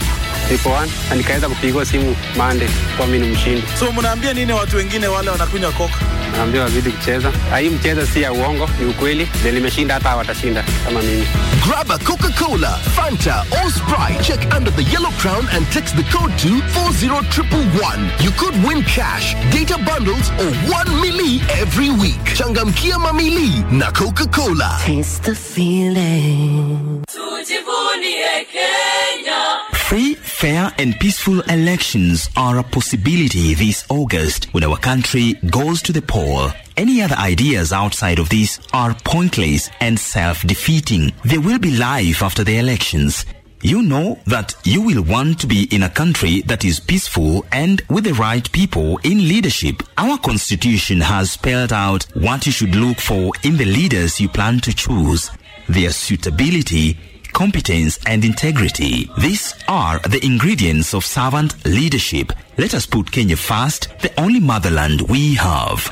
triple 0.47 0.71
one 0.71 0.91
na 1.09 1.15
nikaweza 1.15 1.49
kupigwa 1.49 1.85
simu 1.85 2.15
mande 2.37 2.69
kwa 2.97 3.07
mimi 3.07 3.27
ni 3.27 3.33
mshindi. 3.33 3.63
So 3.79 3.91
mnaambia 3.91 4.33
nini 4.33 4.53
watu 4.53 4.77
wengine 4.77 5.07
wale 5.07 5.29
wanakunywa 5.29 5.71
koka 5.71 5.93
naambia 6.37 6.61
wazidi 6.61 6.89
kucheza 6.91 7.31
hii 7.59 7.69
mchezo 7.69 8.05
si 8.07 8.21
ya 8.21 8.33
uongo 8.33 8.69
ni 8.79 8.85
ukweli 8.85 9.25
vile 9.25 9.51
nimeshinda 9.51 9.93
hata 9.93 10.15
watashinda 10.15 10.63
kama 10.85 11.01
mimi 11.01 11.27
Grab 11.67 11.91
a 11.91 11.97
Coca-Cola, 11.97 12.77
Fanta, 12.95 13.43
or 13.63 13.71
Sprite. 13.71 14.23
Check 14.23 14.53
under 14.55 14.71
the 14.75 14.83
yellow 14.91 15.11
crown 15.19 15.47
and 15.55 15.65
text 15.71 15.95
the 15.95 16.03
code 16.03 16.31
to 16.37 16.49
40111. 16.79 18.23
You 18.23 18.29
could 18.37 18.53
win 18.63 18.83
cash, 18.83 19.33
data 19.51 19.75
bundles, 19.83 20.29
or 20.37 20.51
1 20.69 21.01
milli 21.01 21.41
every 21.59 21.89
week. 21.89 22.23
Changamkia 22.37 22.99
mamili 22.99 23.65
na 23.71 23.91
Coca-Cola. 23.91 24.77
Taste 24.85 25.23
the 25.23 25.33
feeling. 25.35 27.03
Tujivunie 27.07 28.45
Kenya. 28.51 29.59
Free, 29.73 30.17
fair, 30.45 30.71
and 30.77 30.99
peaceful 30.99 31.41
elections 31.49 32.29
are 32.37 32.59
a 32.59 32.63
possibility 32.63 33.55
this 33.55 33.83
August 33.89 34.45
when 34.53 34.63
our 34.63 34.77
country 34.77 35.33
goes 35.49 35.81
to 35.81 35.91
the 35.91 36.03
poll. 36.03 36.51
Any 36.77 37.01
other 37.01 37.15
ideas 37.15 37.73
outside 37.73 38.19
of 38.19 38.29
this 38.29 38.59
are 38.71 38.93
pointless 39.03 39.71
and 39.79 39.99
self 39.99 40.43
defeating. 40.43 41.11
There 41.23 41.41
will 41.41 41.57
be 41.57 41.75
life 41.75 42.21
after 42.21 42.43
the 42.43 42.59
elections. 42.59 43.25
You 43.63 43.81
know 43.81 44.19
that 44.27 44.53
you 44.63 44.83
will 44.83 45.01
want 45.01 45.39
to 45.39 45.47
be 45.47 45.63
in 45.71 45.81
a 45.81 45.89
country 45.89 46.41
that 46.41 46.63
is 46.63 46.79
peaceful 46.79 47.43
and 47.51 47.81
with 47.89 48.03
the 48.03 48.13
right 48.13 48.45
people 48.51 48.99
in 49.03 49.27
leadership. 49.27 49.81
Our 49.97 50.19
constitution 50.19 51.01
has 51.01 51.31
spelled 51.31 51.73
out 51.73 52.03
what 52.13 52.45
you 52.45 52.51
should 52.51 52.75
look 52.75 52.99
for 52.99 53.31
in 53.41 53.57
the 53.57 53.65
leaders 53.65 54.21
you 54.21 54.29
plan 54.29 54.59
to 54.59 54.75
choose 54.75 55.31
their 55.67 55.89
suitability, 55.89 56.99
competence, 57.35 57.99
and 58.07 58.23
integrity. 58.23 59.11
These 59.17 59.53
are 59.67 59.99
the 59.99 60.21
ingredients 60.23 60.93
of 60.93 61.03
servant 61.03 61.53
leadership. 61.65 62.31
Let 62.57 62.73
us 62.73 62.85
put 62.85 63.11
Kenya 63.11 63.35
first, 63.35 63.89
the 63.99 64.11
only 64.17 64.39
motherland 64.39 65.01
we 65.09 65.35
have. 65.35 65.91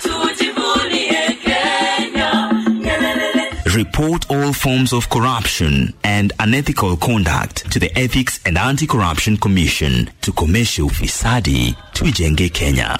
Report 3.75 4.25
all 4.29 4.53
forms 4.53 4.93
of 4.93 5.09
corruption 5.09 5.93
and 6.03 6.31
unethical 6.39 6.95
conduct 6.95 7.69
to 7.71 7.79
the 7.79 7.91
Ethics 7.97 8.39
and 8.45 8.57
Anti-Corruption 8.57 9.35
Commission. 9.37 10.05
to 10.21 10.31
Tukomeshe 10.31 10.81
ufisadi, 10.81 11.75
tuijenge 11.93 12.49
Kenya. 12.49 12.97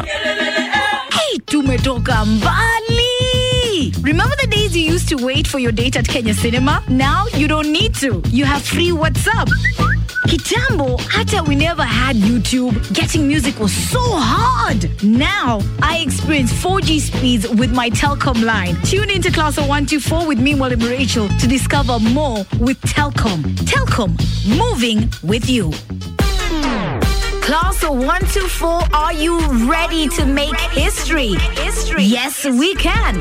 Hey, 1.11 1.39
tumetoka 1.45 2.25
mbali. 2.25 2.92
Remember 4.01 4.35
the 4.41 4.47
days 4.47 4.75
you 4.75 4.83
used 4.83 5.09
to 5.09 5.15
wait 5.15 5.47
for 5.47 5.59
your 5.59 5.71
date 5.71 5.97
at 5.97 6.07
Kenya 6.07 6.33
Cinema? 6.33 6.83
Now 6.87 7.25
you 7.33 7.47
don't 7.47 7.71
need 7.71 7.93
to. 7.95 8.21
You 8.27 8.45
have 8.45 8.61
free 8.61 8.91
WhatsApp. 8.91 9.49
Kitambo, 10.27 10.99
hata 11.01 11.43
we 11.43 11.55
never 11.55 11.83
had 11.83 12.15
YouTube. 12.15 12.73
Getting 12.93 13.27
music 13.27 13.59
was 13.59 13.73
so 13.73 13.99
hard. 14.01 14.89
Now, 15.03 15.59
I 15.81 15.97
experience 15.97 16.53
4G 16.53 16.99
speeds 17.01 17.47
with 17.49 17.73
my 17.73 17.89
Telkom 17.89 18.43
line. 18.43 18.75
Tune 18.83 19.09
into 19.09 19.31
Class 19.31 19.57
of 19.57 19.67
124 19.67 20.27
with 20.27 20.39
me, 20.39 20.55
William 20.55 20.79
Rachel, 20.79 21.27
to 21.39 21.47
discover 21.47 21.99
more 21.99 22.45
with 22.59 22.79
Telkom. 22.81 23.43
Telkom, 23.65 24.11
moving 24.57 25.11
with 25.23 25.49
you. 25.49 25.71
Class 27.43 27.83
of 27.83 27.89
124, 27.97 28.81
are 28.93 29.11
you 29.11 29.37
ready 29.69 30.07
to 30.07 30.25
make 30.25 30.57
history? 30.71 31.33
History. 31.33 32.01
Yes, 32.01 32.45
we 32.45 32.73
can. 32.75 33.19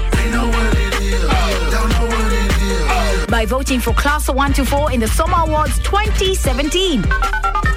By 3.28 3.44
voting 3.49 3.81
for 3.81 3.93
Class 3.94 4.28
of 4.28 4.36
124 4.36 4.93
in 4.93 5.01
the 5.01 5.09
Summer 5.09 5.39
Awards 5.39 5.77
2017. 5.81 7.03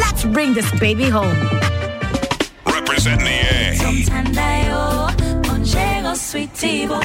Let's 0.00 0.24
bring 0.24 0.54
this 0.54 0.68
baby 0.80 1.08
home. 1.08 1.36
Representing 2.66 3.26
the 3.26 3.30
A. 3.30 3.76
Somthandayo, 3.76 5.08
onjengo 5.50 6.16
sweetie 6.16 6.86
bo. 6.88 7.00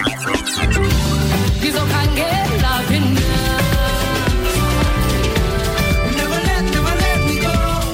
Ngizokhangela 1.60 2.82
phina. 2.88 3.22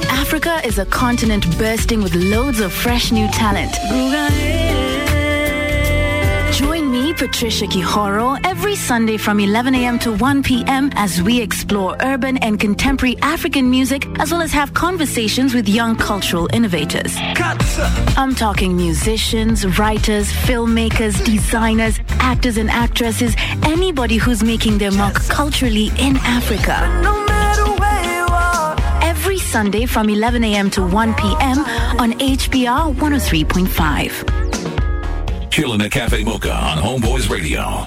Africa 0.10 0.62
is 0.66 0.80
a 0.80 0.86
continent 0.86 1.46
bursting 1.58 2.02
with 2.02 2.16
loads 2.16 2.62
of 2.62 2.72
fresh 2.72 3.12
new 3.12 3.28
talent. 3.28 3.76
Patricia 7.14 7.66
Kihoro, 7.66 8.40
every 8.46 8.76
Sunday 8.76 9.18
from 9.18 9.40
11 9.40 9.76
a.m. 9.76 10.00
to 10.00 10.12
1 10.14 10.44
p.m. 10.44 10.90
as 10.96 11.22
we 11.22 11.40
explore 11.42 11.96
urban 12.02 12.38
and 12.38 12.60
contemporary 12.60 13.18
African 13.22 13.70
music, 13.70 14.08
as 14.20 14.32
well 14.32 14.42
as 14.42 14.52
have 14.52 14.74
conversations 14.74 15.54
with 15.54 15.70
young 15.70 15.96
cultural 15.96 16.50
innovators. 16.54 17.16
I'm 18.18 18.36
talking 18.36 18.76
musicians, 18.76 19.78
writers, 19.78 20.32
filmmakers, 20.32 21.24
designers, 21.24 22.00
actors 22.20 22.58
and 22.58 22.70
actresses, 22.70 23.36
anybody 23.64 24.18
who's 24.18 24.44
making 24.44 24.78
their 24.78 24.92
mark 24.92 25.16
culturally 25.30 25.88
in 25.98 26.18
Africa. 26.18 26.90
Every 29.02 29.38
Sunday 29.38 29.86
from 29.86 30.10
11 30.10 30.44
a.m. 30.44 30.70
to 30.72 30.82
1 30.86 31.14
p.m. 31.16 31.60
on 32.00 32.14
HBR 32.14 32.96
103.5. 32.96 34.33
Chilling 35.54 35.82
at 35.82 35.92
Cafe 35.92 36.24
Mocha 36.24 36.52
on 36.52 36.80
Homeboyz 36.80 37.30
Radio. 37.30 37.86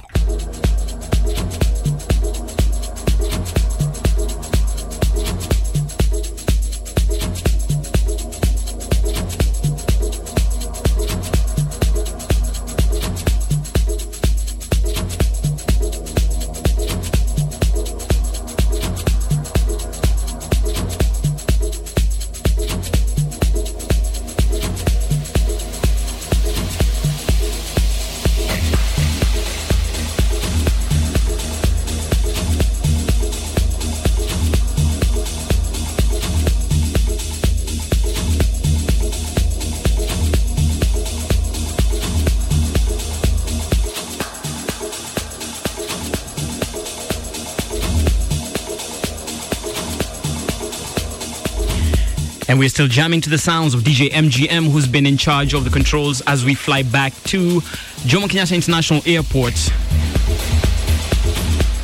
And 52.48 52.60
we're 52.60 52.68
still 52.68 52.86
jamming 52.86 53.20
to 53.22 53.30
the 53.30 53.38
sounds 53.38 53.74
of 53.74 53.80
DJ 53.80 54.08
MGM, 54.10 54.70
who's 54.70 54.86
been 54.86 55.04
in 55.04 55.16
charge 55.16 55.52
of 55.52 55.64
the 55.64 55.70
controls 55.70 56.20
as 56.28 56.44
we 56.44 56.54
fly 56.54 56.84
back 56.84 57.12
to 57.24 57.60
Jomo 58.06 58.26
Kenyatta 58.26 58.54
International 58.54 59.02
Airport. 59.04 59.54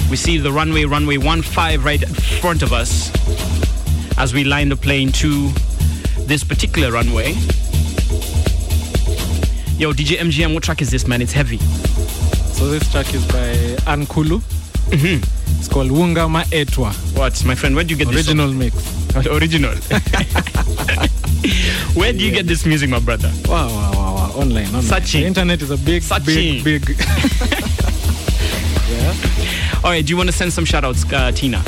We 0.08 0.16
see 0.16 0.38
the 0.38 0.52
runway, 0.52 0.84
runway 0.84 1.16
15 1.16 1.80
right 1.80 2.00
in 2.00 2.14
front 2.14 2.62
of 2.62 2.72
us 2.72 3.10
as 4.18 4.32
we 4.32 4.44
line 4.44 4.68
the 4.68 4.76
plane 4.76 5.10
to 5.12 5.48
this 6.26 6.44
particular 6.44 6.92
runway. 6.92 7.32
Yo, 9.78 9.92
DJ 9.92 10.18
MGM, 10.18 10.54
what 10.54 10.62
track 10.62 10.80
is 10.80 10.90
this, 10.92 11.08
man? 11.08 11.22
It's 11.22 11.32
heavy. 11.32 11.58
So 11.58 12.68
this 12.68 12.88
track 12.92 13.12
is 13.14 13.26
by 13.26 13.54
Ankulu. 13.90 14.38
Mm-hmm. 14.90 15.41
It's 15.62 15.68
called 15.68 15.90
Wungama 15.92 16.42
Etwa. 16.52 16.90
What, 17.16 17.44
my 17.44 17.54
friend? 17.54 17.76
Where 17.76 17.84
do 17.84 17.94
you 17.94 18.04
get 18.04 18.12
Original 18.12 18.48
this? 18.48 18.74
mix. 18.74 19.26
Original. 19.28 19.70
Where 21.94 22.12
do 22.12 22.18
you 22.18 22.32
get 22.32 22.48
this 22.48 22.66
music, 22.66 22.90
my 22.90 22.98
brother? 22.98 23.30
Wow, 23.46 23.68
wow, 23.68 23.92
wow, 23.92 24.14
wow. 24.16 24.32
Online, 24.34 24.66
online. 24.66 24.82
Sachin. 24.82 25.20
The 25.20 25.26
internet 25.26 25.62
is 25.62 25.70
a 25.70 25.76
big, 25.76 26.02
Sachin. 26.02 26.64
big, 26.64 26.84
big. 26.84 27.00
All 29.84 29.90
right, 29.92 30.04
do 30.04 30.10
you 30.10 30.16
want 30.16 30.30
to 30.30 30.34
send 30.34 30.52
some 30.52 30.64
shout 30.64 30.84
outs, 30.84 31.04
uh, 31.12 31.30
Tina? 31.30 31.62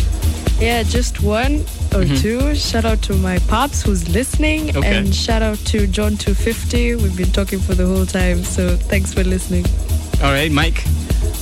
Yeah, 0.59 0.83
just 0.83 1.23
one 1.23 1.61
or 1.95 2.03
Mhm. 2.03 2.21
two. 2.21 2.55
Shout 2.57 2.85
out 2.85 3.01
to 3.03 3.15
my 3.15 3.39
pops 3.47 3.81
who's 3.83 4.09
listening, 4.09 4.77
Okay. 4.77 4.93
and 4.97 5.15
shout 5.15 5.43
out 5.43 5.59
to 5.67 5.87
John 5.87 6.17
250. 6.17 6.97
We've 6.97 7.15
been 7.17 7.31
talking 7.31 7.61
for 7.61 7.77
the 7.77 7.87
whole 7.87 8.07
time, 8.07 8.43
so 8.43 8.77
thanks 8.77 9.13
for 9.13 9.23
listening. 9.23 9.65
All 10.21 10.33
right, 10.33 10.51
Mike. 10.51 10.83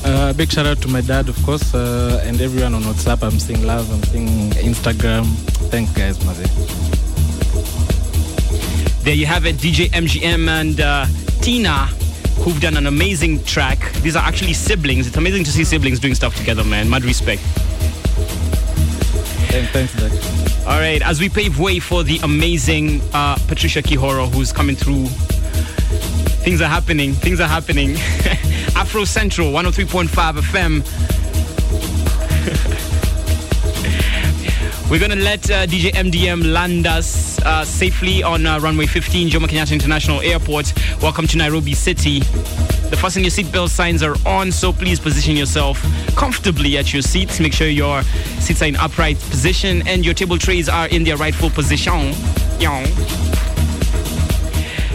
Uh, 0.04 0.32
big 0.32 0.50
shout 0.50 0.66
out 0.66 0.80
to 0.82 0.88
my 0.88 1.00
dad, 1.00 1.28
of 1.28 1.40
course, 1.44 1.74
uh, 1.74 2.20
and 2.24 2.40
everyone 2.40 2.74
on 2.74 2.82
WhatsApp. 2.82 3.22
I'm 3.22 3.38
seeing 3.38 3.64
love. 3.64 3.88
I'm 3.92 4.02
seeing 4.04 4.50
Instagram. 4.50 5.24
Thanks, 5.70 5.92
guys, 5.92 6.18
Mazi. 6.18 6.48
There 9.04 9.14
you 9.14 9.26
have 9.26 9.46
it, 9.46 9.56
DJ 9.56 9.90
MGM 9.90 10.48
and 10.48 10.80
uh, 10.80 11.06
Tina, 11.40 11.86
who've 12.42 12.60
done 12.60 12.76
an 12.76 12.86
amazing 12.86 13.44
track. 13.44 13.92
These 14.02 14.16
are 14.16 14.24
actually 14.24 14.54
siblings. 14.54 15.06
It's 15.06 15.16
amazing 15.16 15.44
to 15.44 15.50
see 15.50 15.64
siblings 15.64 16.00
doing 16.00 16.14
stuff 16.14 16.36
together, 16.36 16.64
man. 16.64 16.90
Mad 16.90 17.04
respect. 17.04 17.42
Thanks, 19.72 19.94
Doc. 20.00 20.66
All 20.66 20.78
right, 20.78 21.02
as 21.02 21.20
we 21.20 21.28
pave 21.28 21.58
way 21.58 21.78
for 21.78 22.02
the 22.02 22.18
amazing 22.18 23.02
uh, 23.12 23.36
Patricia 23.46 23.82
Kihoro, 23.82 24.32
who's 24.32 24.52
coming 24.52 24.74
through. 24.76 25.06
Things 26.44 26.60
are 26.60 26.68
happening. 26.68 27.12
Things 27.12 27.40
are 27.40 27.48
happening. 27.48 27.96
Afro 28.82 29.04
Central, 29.04 29.52
103.5 29.52 30.08
FM. 30.40 30.82
We're 34.90 34.98
gonna 34.98 35.14
let 35.14 35.48
uh, 35.52 35.66
DJ 35.68 35.92
MGM 35.92 36.52
land 36.52 36.88
us 36.88 37.40
uh, 37.42 37.64
safely 37.64 38.24
on 38.24 38.44
uh, 38.44 38.58
runway 38.58 38.86
15, 38.86 39.30
Jomo 39.30 39.46
Kenyatta 39.46 39.72
International 39.72 40.20
Airport. 40.20 40.74
Welcome 41.00 41.28
to 41.28 41.38
Nairobi 41.38 41.74
City. 41.74 42.18
The 42.90 42.98
fasten 43.00 43.22
your 43.22 43.30
seatbelt 43.30 43.68
signs 43.68 44.02
are 44.02 44.16
on, 44.26 44.50
so 44.50 44.72
please 44.72 44.98
position 44.98 45.36
yourself 45.36 45.80
comfortably 46.16 46.76
at 46.76 46.92
your 46.92 47.02
seats. 47.02 47.38
Make 47.38 47.52
sure 47.52 47.68
your 47.68 48.02
seats 48.40 48.62
are 48.62 48.66
in 48.66 48.74
upright 48.74 49.16
position 49.30 49.86
and 49.86 50.04
your 50.04 50.14
table 50.14 50.38
trays 50.38 50.68
are 50.68 50.88
in 50.88 51.04
their 51.04 51.16
rightful 51.16 51.50
position. 51.50 52.14
Yaw. 52.58 53.51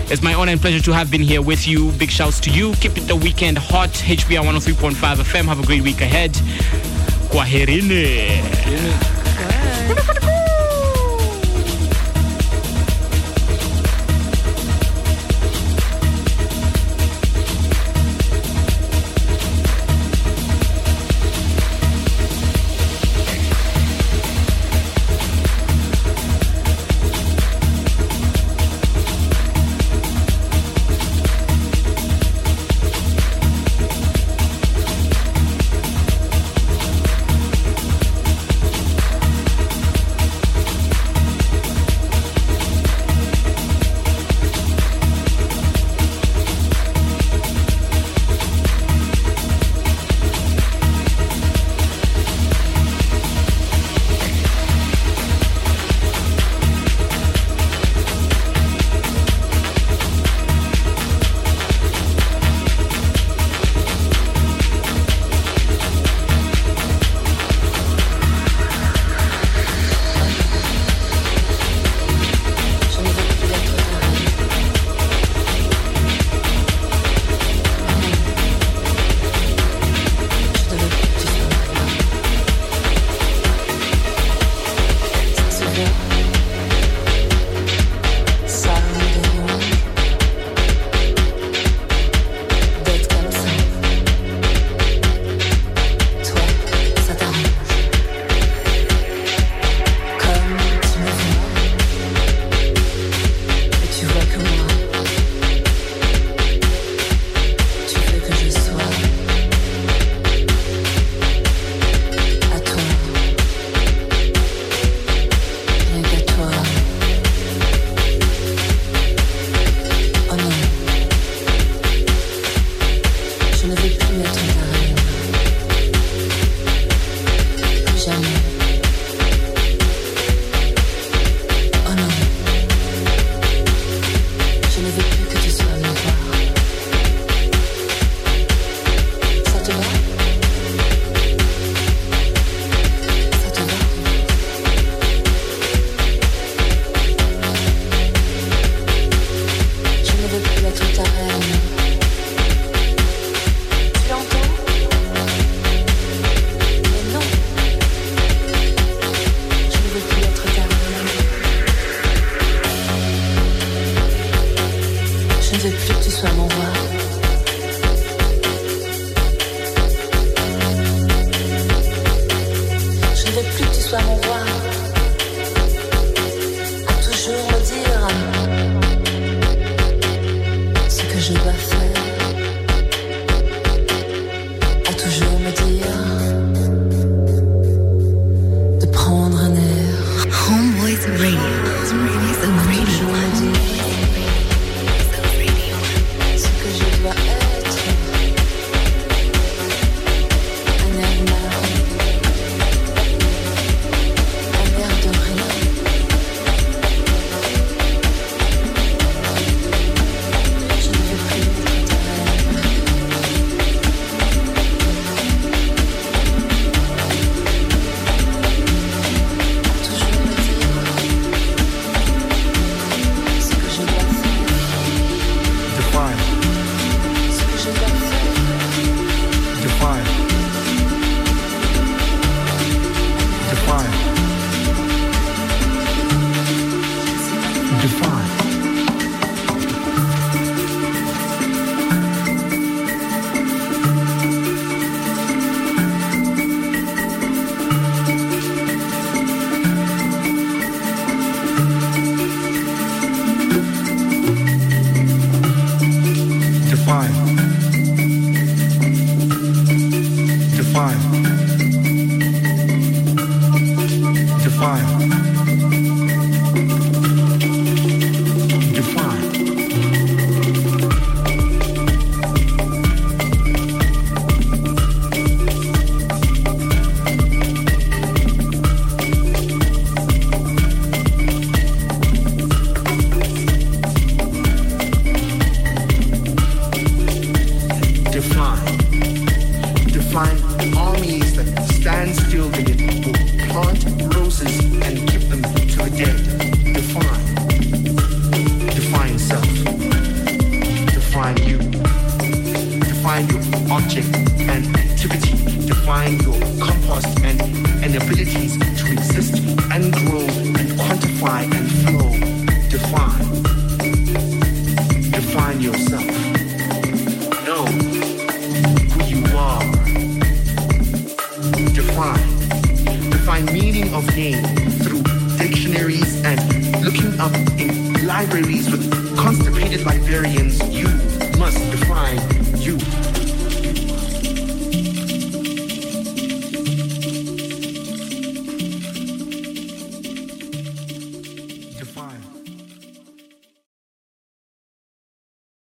It's 0.09 0.21
my 0.21 0.33
honor 0.33 0.53
and 0.53 0.61
pleasure 0.61 0.81
to 0.83 0.93
have 0.93 1.11
been 1.11 1.21
here 1.21 1.41
with 1.41 1.67
you. 1.67 1.91
Big 1.91 2.09
shouts 2.09 2.39
to 2.41 2.49
you. 2.49 2.73
Keep 2.75 2.97
it 2.97 3.01
the 3.01 3.15
weekend 3.15 3.57
hot. 3.57 3.89
HBR 3.89 4.41
103.5 4.41 4.93
FM. 4.93 5.45
Have 5.45 5.59
a 5.59 5.65
great 5.65 5.81
week 5.83 5.99
ahead. 5.99 6.31
Kwaherini. 7.29 8.41